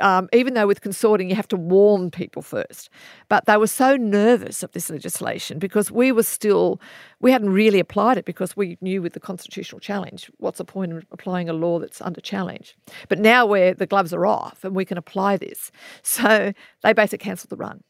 [0.00, 2.90] um, even though with consorting you have to warn people first.
[3.28, 6.80] But they were so nervous of this legislation because we were still,
[7.20, 10.92] we hadn't really applied it because we knew with the constitutional challenge, what's the point
[10.92, 12.76] of applying a law that's under challenge?
[13.08, 15.70] But now where the gloves are off and we can apply this.
[16.02, 17.82] So they basically cancelled the run.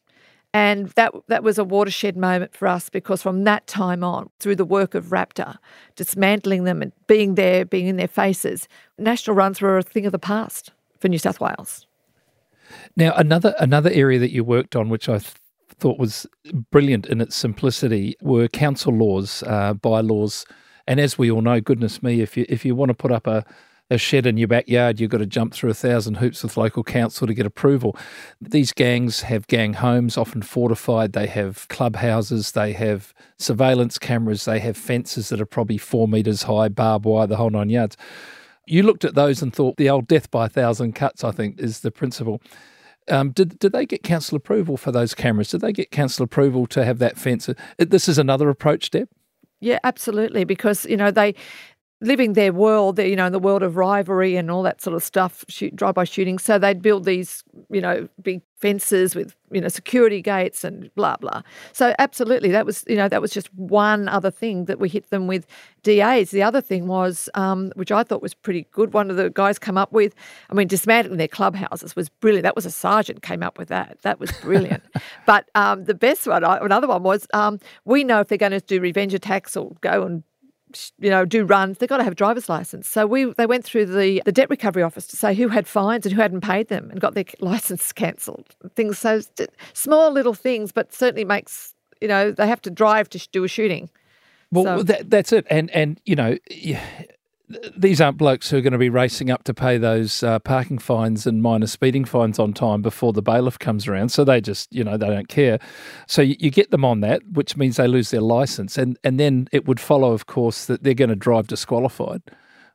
[0.53, 4.55] And that that was a watershed moment for us because from that time on, through
[4.55, 5.57] the work of Raptor,
[5.95, 8.67] dismantling them and being there, being in their faces,
[8.99, 11.87] national runs were a thing of the past for New South Wales.
[12.95, 15.33] Now, another another area that you worked on, which I th-
[15.79, 16.25] thought was
[16.71, 20.45] brilliant in its simplicity, were council laws, uh, bylaws,
[20.87, 23.27] and as we all know, goodness me, if you if you want to put up
[23.27, 23.45] a
[23.89, 26.83] a shed in your backyard, you've got to jump through a thousand hoops with local
[26.83, 27.95] council to get approval.
[28.41, 31.13] These gangs have gang homes, often fortified.
[31.13, 36.43] They have clubhouses, they have surveillance cameras, they have fences that are probably four metres
[36.43, 37.97] high, barbed wire, the whole nine yards.
[38.65, 41.59] You looked at those and thought the old death by a thousand cuts, I think,
[41.59, 42.41] is the principle.
[43.09, 45.49] Um, did did they get council approval for those cameras?
[45.49, 47.49] Did they get council approval to have that fence?
[47.77, 49.09] This is another approach, Deb.
[49.59, 50.43] Yeah, absolutely.
[50.43, 51.35] Because you know they
[52.03, 55.01] living their world, you know, in the world of rivalry and all that sort of
[55.01, 56.37] stuff, shoot, drive-by shooting.
[56.37, 61.15] So they'd build these, you know, big fences with, you know, security gates and blah
[61.17, 61.41] blah.
[61.71, 65.09] So absolutely, that was, you know, that was just one other thing that we hit
[65.11, 65.47] them with
[65.83, 66.31] DAs.
[66.31, 68.93] The other thing was, um, which I thought was pretty good.
[68.93, 70.13] One of the guys come up with,
[70.49, 72.43] I mean, dismantling their clubhouses was brilliant.
[72.43, 73.97] That was a sergeant came up with that.
[74.01, 74.83] That was brilliant.
[75.25, 78.59] but um, the best one, another one was, um, we know if they're going to
[78.59, 80.23] do revenge attacks or go and
[80.99, 82.87] you know, do runs, they've got to have a driver's license.
[82.87, 86.05] So we they went through the, the debt recovery office to say who had fines
[86.05, 88.55] and who hadn't paid them and got their license cancelled.
[88.75, 89.21] Things so
[89.73, 93.47] small little things, but certainly makes you know they have to drive to do a
[93.47, 93.89] shooting.
[94.53, 94.83] Well, so.
[94.83, 95.47] that, that's it.
[95.49, 96.37] And, and you know,
[97.75, 100.77] these aren't blokes who are going to be racing up to pay those uh, parking
[100.77, 104.09] fines and minor speeding fines on time before the bailiff comes around.
[104.09, 105.59] So they just, you know, they don't care.
[106.07, 108.77] So you, you get them on that, which means they lose their license.
[108.77, 112.21] And, and then it would follow, of course, that they're going to drive disqualified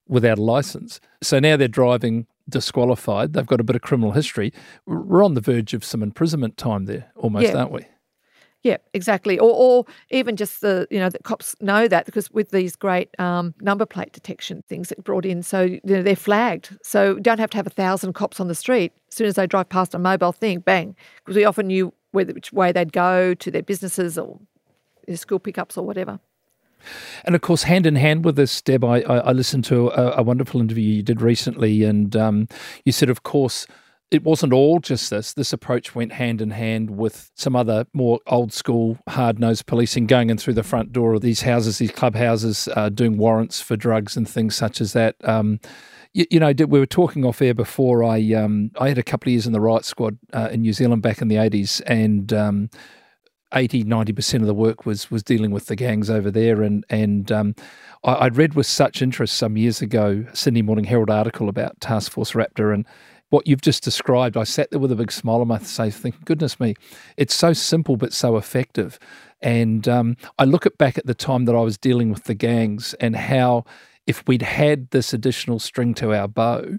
[0.06, 1.00] without a license.
[1.22, 3.32] So now they're driving disqualified.
[3.32, 4.52] They've got a bit of criminal history.
[4.86, 7.56] We're on the verge of some imprisonment time there, almost, yeah.
[7.56, 7.86] aren't we?
[8.62, 9.38] Yeah, exactly.
[9.38, 13.08] Or, or even just the, you know, the cops know that because with these great
[13.20, 16.76] um, number plate detection things that brought in, so you know, they're flagged.
[16.82, 18.92] So you don't have to have a thousand cops on the street.
[19.08, 22.32] As soon as they drive past a mobile thing, bang, because we often knew whether,
[22.32, 24.40] which way they'd go to their businesses or
[25.06, 26.18] their school pickups or whatever.
[27.24, 30.22] And of course, hand in hand with this, Deb, I, I listened to a, a,
[30.22, 32.48] wonderful interview you did recently, and um,
[32.84, 33.66] you said, of course,
[34.10, 35.34] it wasn't all just this.
[35.34, 40.06] This approach went hand in hand with some other more old school, hard nosed policing
[40.06, 43.76] going in through the front door of these houses, these clubhouses, uh, doing warrants for
[43.76, 45.16] drugs and things such as that.
[45.24, 45.60] Um,
[46.14, 48.02] you, you, know, we were talking off air before.
[48.02, 50.72] I um, I had a couple of years in the Riot Squad uh, in New
[50.72, 52.70] Zealand back in the 80s, and um,
[53.54, 57.32] 80 90% of the work was was dealing with the gangs over there and and
[57.32, 57.54] um,
[58.04, 62.12] I, would read with such interest some years ago Sydney Morning Herald article about Task
[62.12, 62.84] Force Raptor and
[63.30, 66.22] what you've just described, I sat there with a big smile on my face, thinking,
[66.24, 66.74] "Goodness me,
[67.16, 68.98] it's so simple but so effective."
[69.40, 72.34] And um, I look at back at the time that I was dealing with the
[72.34, 73.64] gangs and how,
[74.06, 76.78] if we'd had this additional string to our bow,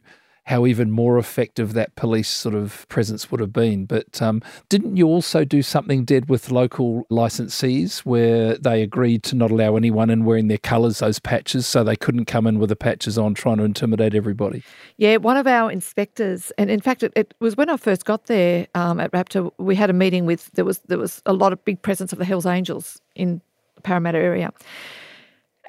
[0.50, 3.86] how even more effective that police sort of presence would have been.
[3.86, 9.36] But um, didn't you also do something dead with local licensees where they agreed to
[9.36, 12.70] not allow anyone in wearing their colours, those patches, so they couldn't come in with
[12.70, 14.64] the patches on trying to intimidate everybody?
[14.98, 18.26] Yeah, one of our inspectors, and in fact, it, it was when I first got
[18.26, 21.54] there um, at Raptor, we had a meeting with, there was, there was a lot
[21.54, 23.40] of big presence of the Hells Angels in
[23.76, 24.52] the Parramatta area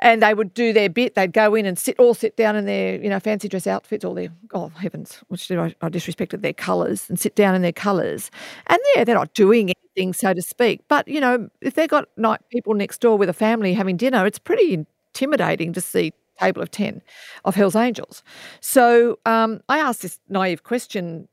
[0.01, 1.15] and they would do their bit.
[1.15, 4.05] They'd go in and sit all sit down in their you know fancy dress outfits,
[4.05, 7.73] all their oh heavens, which I, I disrespected their colours and sit down in their
[7.73, 8.31] colours.
[8.67, 10.81] And yeah, they're not doing anything, so to speak.
[10.89, 14.27] But you know, if they've got night people next door with a family having dinner,
[14.27, 17.03] it's pretty intimidating to see table of ten
[17.45, 18.23] of Hell's Angels.
[18.61, 21.29] So um, I asked this naive question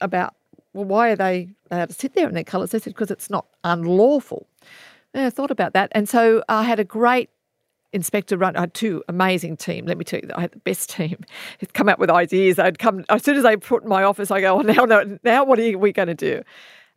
[0.00, 0.34] about
[0.72, 2.70] well, why are they allowed to sit there in their colours?
[2.70, 4.48] They said because it's not unlawful.
[5.12, 7.30] And I thought about that, and so I had a great
[7.94, 8.56] inspector run.
[8.56, 9.86] I had two amazing team.
[9.86, 11.16] Let me tell you, I had the best team.
[11.58, 12.58] He'd come up with ideas.
[12.58, 14.30] I'd come as soon as they put in my office.
[14.30, 16.42] I go, oh, now, now, now, what are we going to do?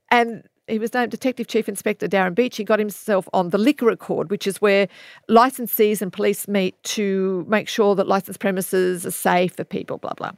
[0.10, 2.58] And he was named Detective Chief Inspector Darren Beach.
[2.58, 4.90] He got himself on the liquor accord, which is where
[5.30, 10.14] licensees and police meet to make sure that licensed premises are safe for people, blah,
[10.14, 10.32] blah.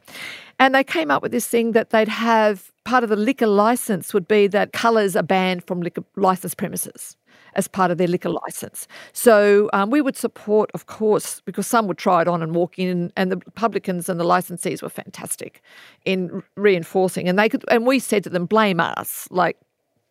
[0.60, 4.14] And they came up with this thing that they'd have part of the liquor license
[4.14, 7.16] would be that colours are banned from liquor licensed premises
[7.54, 8.86] as part of their liquor license.
[9.12, 12.78] So um, we would support, of course, because some would try it on and walk
[12.78, 15.62] in, and the publicans and the licensees were fantastic
[16.04, 17.28] in reinforcing.
[17.28, 19.56] And they could, and we said to them, blame us, like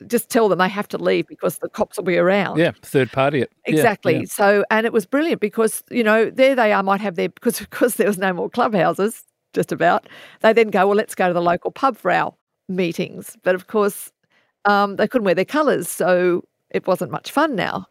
[0.08, 2.58] just tell them they have to leave because the cops will be around.
[2.58, 3.52] Yeah, third party it.
[3.66, 4.14] Exactly.
[4.14, 4.26] Yeah, yeah.
[4.28, 7.60] So, and it was brilliant because, you know, there they are, might have their, because,
[7.60, 9.24] because there was no more clubhouses,
[9.54, 10.08] just about,
[10.42, 12.34] they then go, well, let's go to the local pub for our
[12.70, 13.36] meetings.
[13.44, 14.12] But of course,
[14.66, 15.90] um, they couldn't wear their colours.
[15.90, 17.88] So it wasn't much fun now.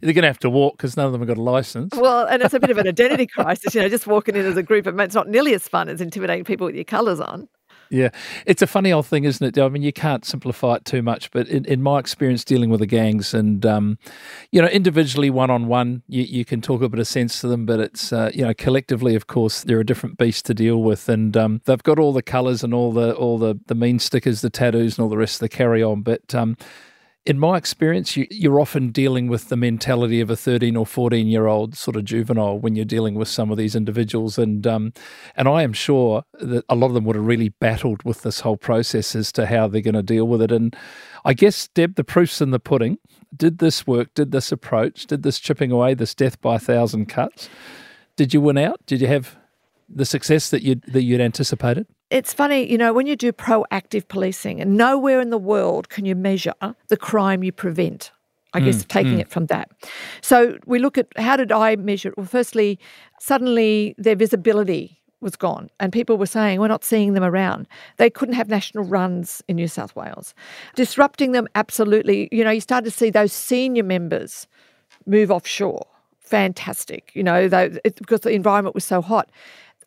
[0.00, 1.94] They're going to have to walk because none of them have got a license.
[1.96, 4.56] Well, and it's a bit of an identity crisis, you know, just walking in as
[4.56, 4.86] a group.
[4.86, 7.48] It's not nearly as fun as intimidating people with your colours on.
[7.92, 8.08] Yeah,
[8.46, 9.62] it's a funny old thing, isn't it?
[9.62, 12.80] I mean, you can't simplify it too much, but in, in my experience dealing with
[12.80, 13.98] the gangs, and um,
[14.50, 17.48] you know, individually, one on one, you, you can talk a bit of sense to
[17.48, 20.82] them, but it's uh, you know, collectively, of course, they're a different beast to deal
[20.82, 23.98] with, and um, they've got all the colours and all the all the the mean
[23.98, 26.56] stickers, the tattoos, and all the rest of the carry on, but um,
[27.24, 31.28] in my experience, you, you're often dealing with the mentality of a 13 or 14
[31.28, 34.38] year old sort of juvenile when you're dealing with some of these individuals.
[34.38, 34.92] And, um,
[35.36, 38.40] and I am sure that a lot of them would have really battled with this
[38.40, 40.50] whole process as to how they're going to deal with it.
[40.50, 40.74] And
[41.24, 42.98] I guess, Deb, the proof's in the pudding.
[43.34, 44.12] Did this work?
[44.14, 45.06] Did this approach?
[45.06, 47.48] Did this chipping away, this death by a thousand cuts?
[48.16, 48.84] Did you win out?
[48.86, 49.36] Did you have
[49.94, 51.86] the success that you that you'd anticipated?
[52.12, 56.04] it's funny, you know, when you do proactive policing, and nowhere in the world can
[56.04, 56.52] you measure
[56.88, 58.12] the crime you prevent.
[58.52, 59.20] I mm, guess taking mm.
[59.20, 59.70] it from that.
[60.20, 62.10] So we look at how did I measure?
[62.10, 62.18] it?
[62.18, 62.78] Well, firstly,
[63.18, 67.66] suddenly their visibility was gone, and people were saying we're not seeing them around.
[67.96, 70.34] They couldn't have national runs in New South Wales.
[70.74, 72.28] Disrupting them, absolutely.
[72.30, 74.46] You know, you started to see those senior members
[75.06, 75.86] move offshore.
[76.20, 79.30] Fantastic, you know, they, it, because the environment was so hot.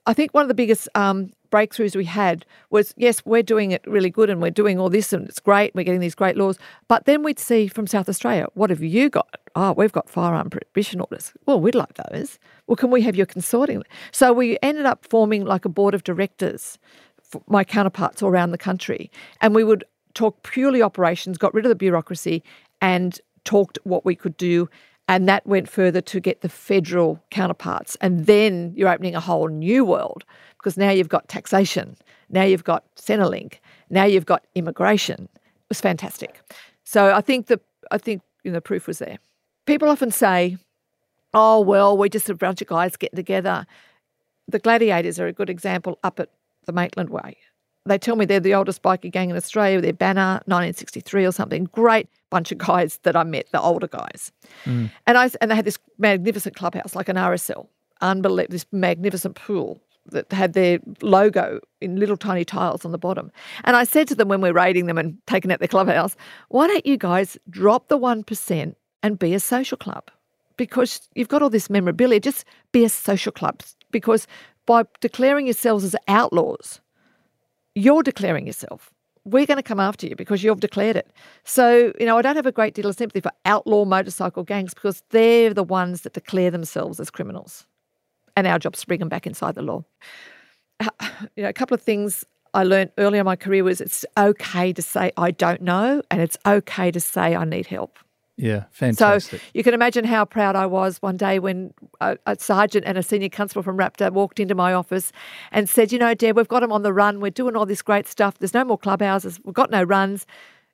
[0.07, 3.81] I think one of the biggest um, breakthroughs we had was yes, we're doing it
[3.87, 6.59] really good and we're doing all this and it's great, we're getting these great laws.
[6.87, 9.39] But then we'd see from South Australia, what have you got?
[9.55, 11.33] Oh, we've got firearm prohibition orders.
[11.45, 12.37] Well, we'd like those.
[12.67, 13.83] Well, can we have your consorting?
[14.11, 16.77] So we ended up forming like a board of directors,
[17.47, 19.09] my counterparts all around the country,
[19.41, 19.83] and we would
[20.13, 22.43] talk purely operations, got rid of the bureaucracy,
[22.81, 24.69] and talked what we could do
[25.07, 27.95] and that went further to get the federal counterparts.
[28.01, 30.23] And then you're opening a whole new world
[30.57, 31.95] because now you've got taxation,
[32.29, 35.29] now you've got Centrelink, now you've got immigration.
[35.33, 36.41] It was fantastic.
[36.83, 37.59] So I think the
[37.91, 39.17] I think you know, the proof was there.
[39.65, 40.57] People often say,
[41.33, 43.65] "Oh well, we're just a bunch of guys getting together."
[44.47, 46.29] The Gladiators are a good example up at
[46.65, 47.37] the Maitland Way.
[47.87, 49.77] They tell me they're the oldest bikie gang in Australia.
[49.77, 51.65] With their banner, 1963 or something.
[51.65, 54.31] Great bunch of guys that I met, the older guys.
[54.65, 54.91] Mm.
[55.07, 57.67] And I and they had this magnificent clubhouse, like an RSL,
[58.01, 59.79] unbelievable, this magnificent pool
[60.11, 63.31] that had their logo in little tiny tiles on the bottom.
[63.63, 66.15] And I said to them when we're raiding them and taking out their clubhouse,
[66.49, 70.11] why don't you guys drop the 1% and be a social club?
[70.57, 73.61] Because you've got all this memorabilia, just be a social club.
[73.91, 74.27] Because
[74.65, 76.81] by declaring yourselves as outlaws,
[77.73, 78.91] you're declaring yourself.
[79.25, 81.11] We're going to come after you because you've declared it.
[81.43, 84.73] So, you know, I don't have a great deal of sympathy for outlaw motorcycle gangs
[84.73, 87.65] because they're the ones that declare themselves as criminals
[88.35, 89.83] and our job is to bring them back inside the law.
[90.79, 90.89] Uh,
[91.35, 94.73] you know, a couple of things I learned early in my career was it's okay
[94.73, 97.97] to say I don't know, and it's okay to say I need help.
[98.37, 99.39] Yeah, fantastic.
[99.39, 102.97] So you can imagine how proud I was one day when a, a, sergeant and
[102.97, 105.13] a senior constable from Raptor walked into my office
[105.51, 107.21] and said, You know, Deb, we've got them on the run.
[107.21, 108.37] We're doing all this great stuff.
[108.37, 109.39] There's no more clubhouses.
[109.45, 110.25] We've got no runs.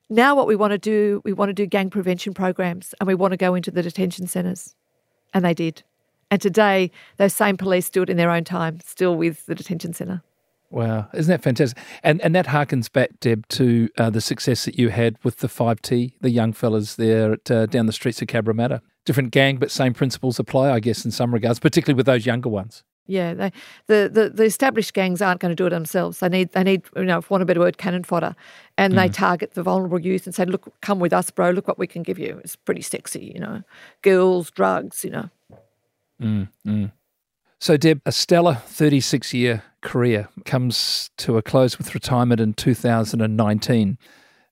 [0.10, 3.16] Now, what we want to do, we want to do gang prevention programs and we
[3.16, 4.76] want to go into the detention centres.
[5.34, 5.84] And they did.
[6.32, 9.94] And today, those same police do it in their own time, still with the detention
[9.94, 10.24] centre.
[10.72, 11.78] Wow, isn't that fantastic?
[12.02, 15.50] And and that harkens back, Deb, to uh, the success that you had with the
[15.50, 18.82] Five T, the young fellas there at, uh, down the streets of Cabramatta.
[19.04, 22.48] Different gang, but same principles apply, I guess, in some regards, particularly with those younger
[22.48, 22.84] ones.
[23.06, 23.52] Yeah, they,
[23.88, 26.20] the, the the established gangs aren't going to do it themselves.
[26.20, 28.34] They need they need you know, for want a better word, cannon fodder,
[28.78, 28.96] and mm.
[28.96, 31.50] they target the vulnerable youth and say, "Look, come with us, bro.
[31.50, 33.64] Look what we can give you." It's pretty sexy, you know,
[34.04, 35.30] girls, drugs, you know.
[36.22, 36.92] Mm, mm.
[37.62, 44.00] So, Deb, a stellar 36 year career comes to a close with retirement in 2019.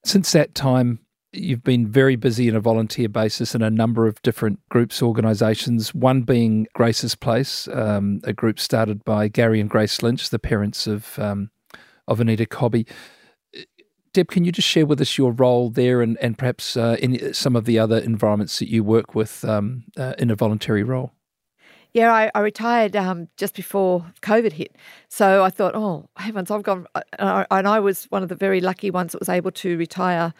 [0.05, 0.99] Since that time,
[1.32, 5.95] you've been very busy on a volunteer basis in a number of different groups, organisations,
[5.95, 10.86] one being Grace's Place, um, a group started by Gary and Grace Lynch, the parents
[10.86, 11.49] of, um,
[12.07, 12.86] of Anita Cobby.
[14.14, 17.34] Deb, can you just share with us your role there and, and perhaps uh, in
[17.34, 21.12] some of the other environments that you work with um, uh, in a voluntary role?
[21.93, 24.75] Yeah, I, I retired um, just before COVID hit.
[25.07, 26.85] So I thought, oh, heavens, I've gone.
[26.93, 29.51] Uh, and I, and I was one of the very lucky ones that was able
[29.51, 30.33] to retire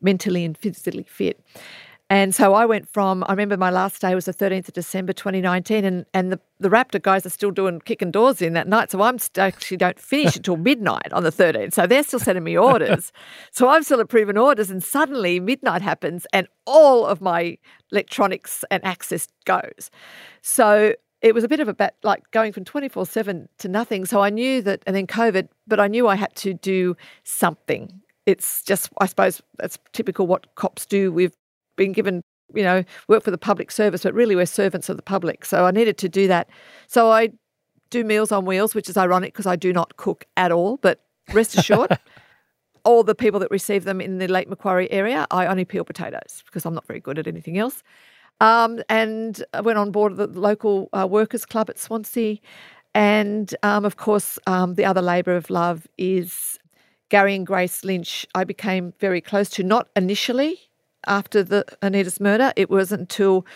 [0.00, 1.40] mentally and physically fit.
[2.10, 5.14] And so I went from, I remember my last day was the 13th of December
[5.14, 8.90] 2019, and, and the, the Raptor guys are still doing kicking doors in that night.
[8.90, 11.72] So I'm st- actually don't finish until midnight on the 13th.
[11.72, 13.10] So they're still sending me orders.
[13.52, 17.56] so I'm still approving orders, and suddenly midnight happens, and all of my
[17.90, 19.90] electronics and access goes.
[20.42, 24.04] So it was a bit of a bat, like going from 24 7 to nothing.
[24.04, 28.02] So I knew that, and then COVID, but I knew I had to do something.
[28.26, 31.10] It's just, I suppose, that's typical what cops do.
[31.10, 31.34] We've
[31.76, 32.22] been given,
[32.54, 35.44] you know, work for the public service, but really we're servants of the public.
[35.44, 36.48] So I needed to do that.
[36.86, 37.30] So I
[37.90, 41.00] do Meals on Wheels, which is ironic because I do not cook at all, but
[41.32, 41.98] rest assured,
[42.84, 46.42] all the people that receive them in the Lake Macquarie area, I only peel potatoes
[46.46, 47.82] because I'm not very good at anything else.
[48.40, 52.38] Um, and I went on board the local uh, workers club at Swansea.
[52.94, 56.58] And um, of course, um, the other labour of love is
[57.08, 58.26] Gary and Grace Lynch.
[58.34, 60.58] I became very close to, not initially
[61.06, 62.52] after the Anita's murder.
[62.56, 63.46] It wasn't until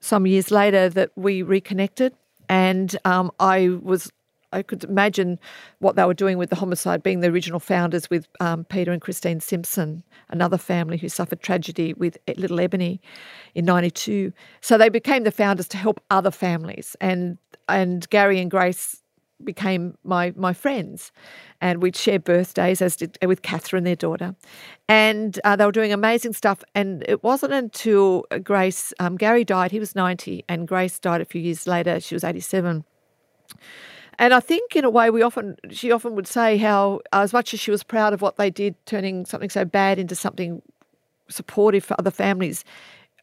[0.00, 2.14] some years later that we reconnected.
[2.48, 4.10] And um, I was
[4.52, 5.38] I could imagine
[5.78, 9.00] what they were doing with the homicide, being the original founders with um, Peter and
[9.00, 13.00] Christine Simpson, another family who suffered tragedy with little Ebony
[13.54, 14.32] in '92.
[14.60, 17.38] So they became the founders to help other families, and
[17.68, 19.01] and Gary and Grace
[19.44, 21.12] became my my friends,
[21.60, 24.34] and we'd share birthdays as did with Catherine, their daughter,
[24.88, 26.62] and uh, they were doing amazing stuff.
[26.74, 31.24] And it wasn't until Grace um, Gary died, he was ninety, and Grace died a
[31.24, 32.00] few years later.
[32.00, 32.84] She was eighty seven
[34.18, 37.54] and I think, in a way, we often she often would say how, as much
[37.54, 40.62] as she was proud of what they did, turning something so bad into something
[41.28, 42.64] supportive for other families,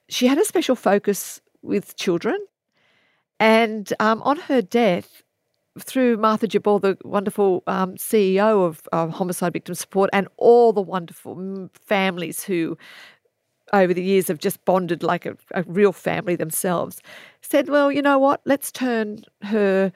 [0.08, 2.38] she had a special focus with children.
[3.40, 5.24] And um, on her death,
[5.78, 10.82] through Martha Jabour, the wonderful um, CEO of uh, Homicide Victim Support, and all the
[10.82, 12.78] wonderful families who
[13.74, 17.02] over the years have just bonded like a, a, real family themselves,
[17.42, 19.92] said, well, you know what, let's turn her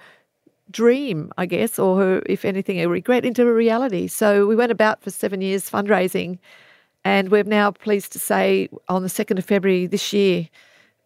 [0.72, 4.08] dream, I guess, or her, if anything, a regret into a reality.
[4.08, 6.40] So we went about for seven years fundraising,
[7.04, 10.48] and we're now pleased to say on the 2nd of February this year,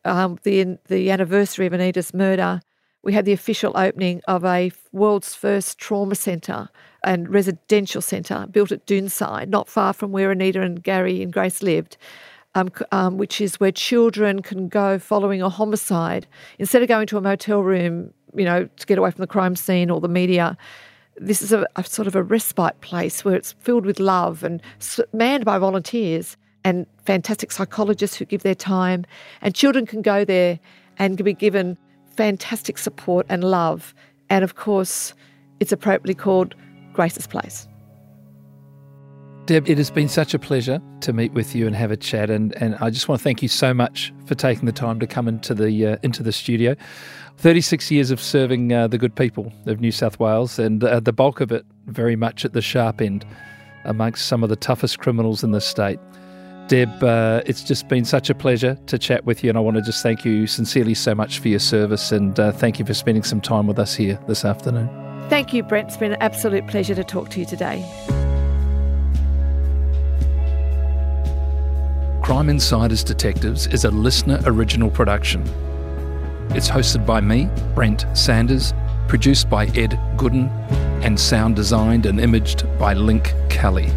[0.05, 2.61] um, the, the anniversary of Anita's murder,
[3.07, 6.67] we had the official opening of a world's first trauma centre
[7.05, 11.63] and residential centre built at Doonside, not far from where Anita and Gary and Grace
[11.63, 11.95] lived.
[12.55, 16.25] Um, um, which is where children can go following a homicide
[16.57, 19.55] instead of going to a motel room you know, to get away from the crime
[19.55, 20.57] scene or the media.
[21.17, 24.61] This is a, a sort of a respite place where it's filled with love and
[25.13, 29.05] manned by volunteers and fantastic psychologists who give their time.
[29.41, 30.59] And children can go there
[30.97, 31.77] and can be given
[32.17, 33.93] fantastic support and love.
[34.29, 35.13] And of course,
[35.59, 36.55] it's appropriately called
[36.93, 37.67] Grace's Place.
[39.45, 42.29] Deb, it has been such a pleasure to meet with you and have a chat,
[42.29, 45.07] and, and I just want to thank you so much for taking the time to
[45.07, 46.75] come into the uh, into the studio.
[47.37, 50.99] Thirty six years of serving uh, the good people of New South Wales, and uh,
[50.99, 53.25] the bulk of it very much at the sharp end,
[53.85, 55.99] amongst some of the toughest criminals in the state.
[56.67, 59.77] Deb, uh, it's just been such a pleasure to chat with you, and I want
[59.77, 62.93] to just thank you sincerely so much for your service, and uh, thank you for
[62.93, 64.89] spending some time with us here this afternoon.
[65.29, 65.87] Thank you, Brent.
[65.87, 67.85] It's been an absolute pleasure to talk to you today.
[72.21, 75.43] Crime Insiders Detectives is a listener original production.
[76.49, 78.73] It's hosted by me, Brent Sanders,
[79.07, 80.49] produced by Ed Gooden,
[81.01, 83.89] and sound designed and imaged by Link Kelly.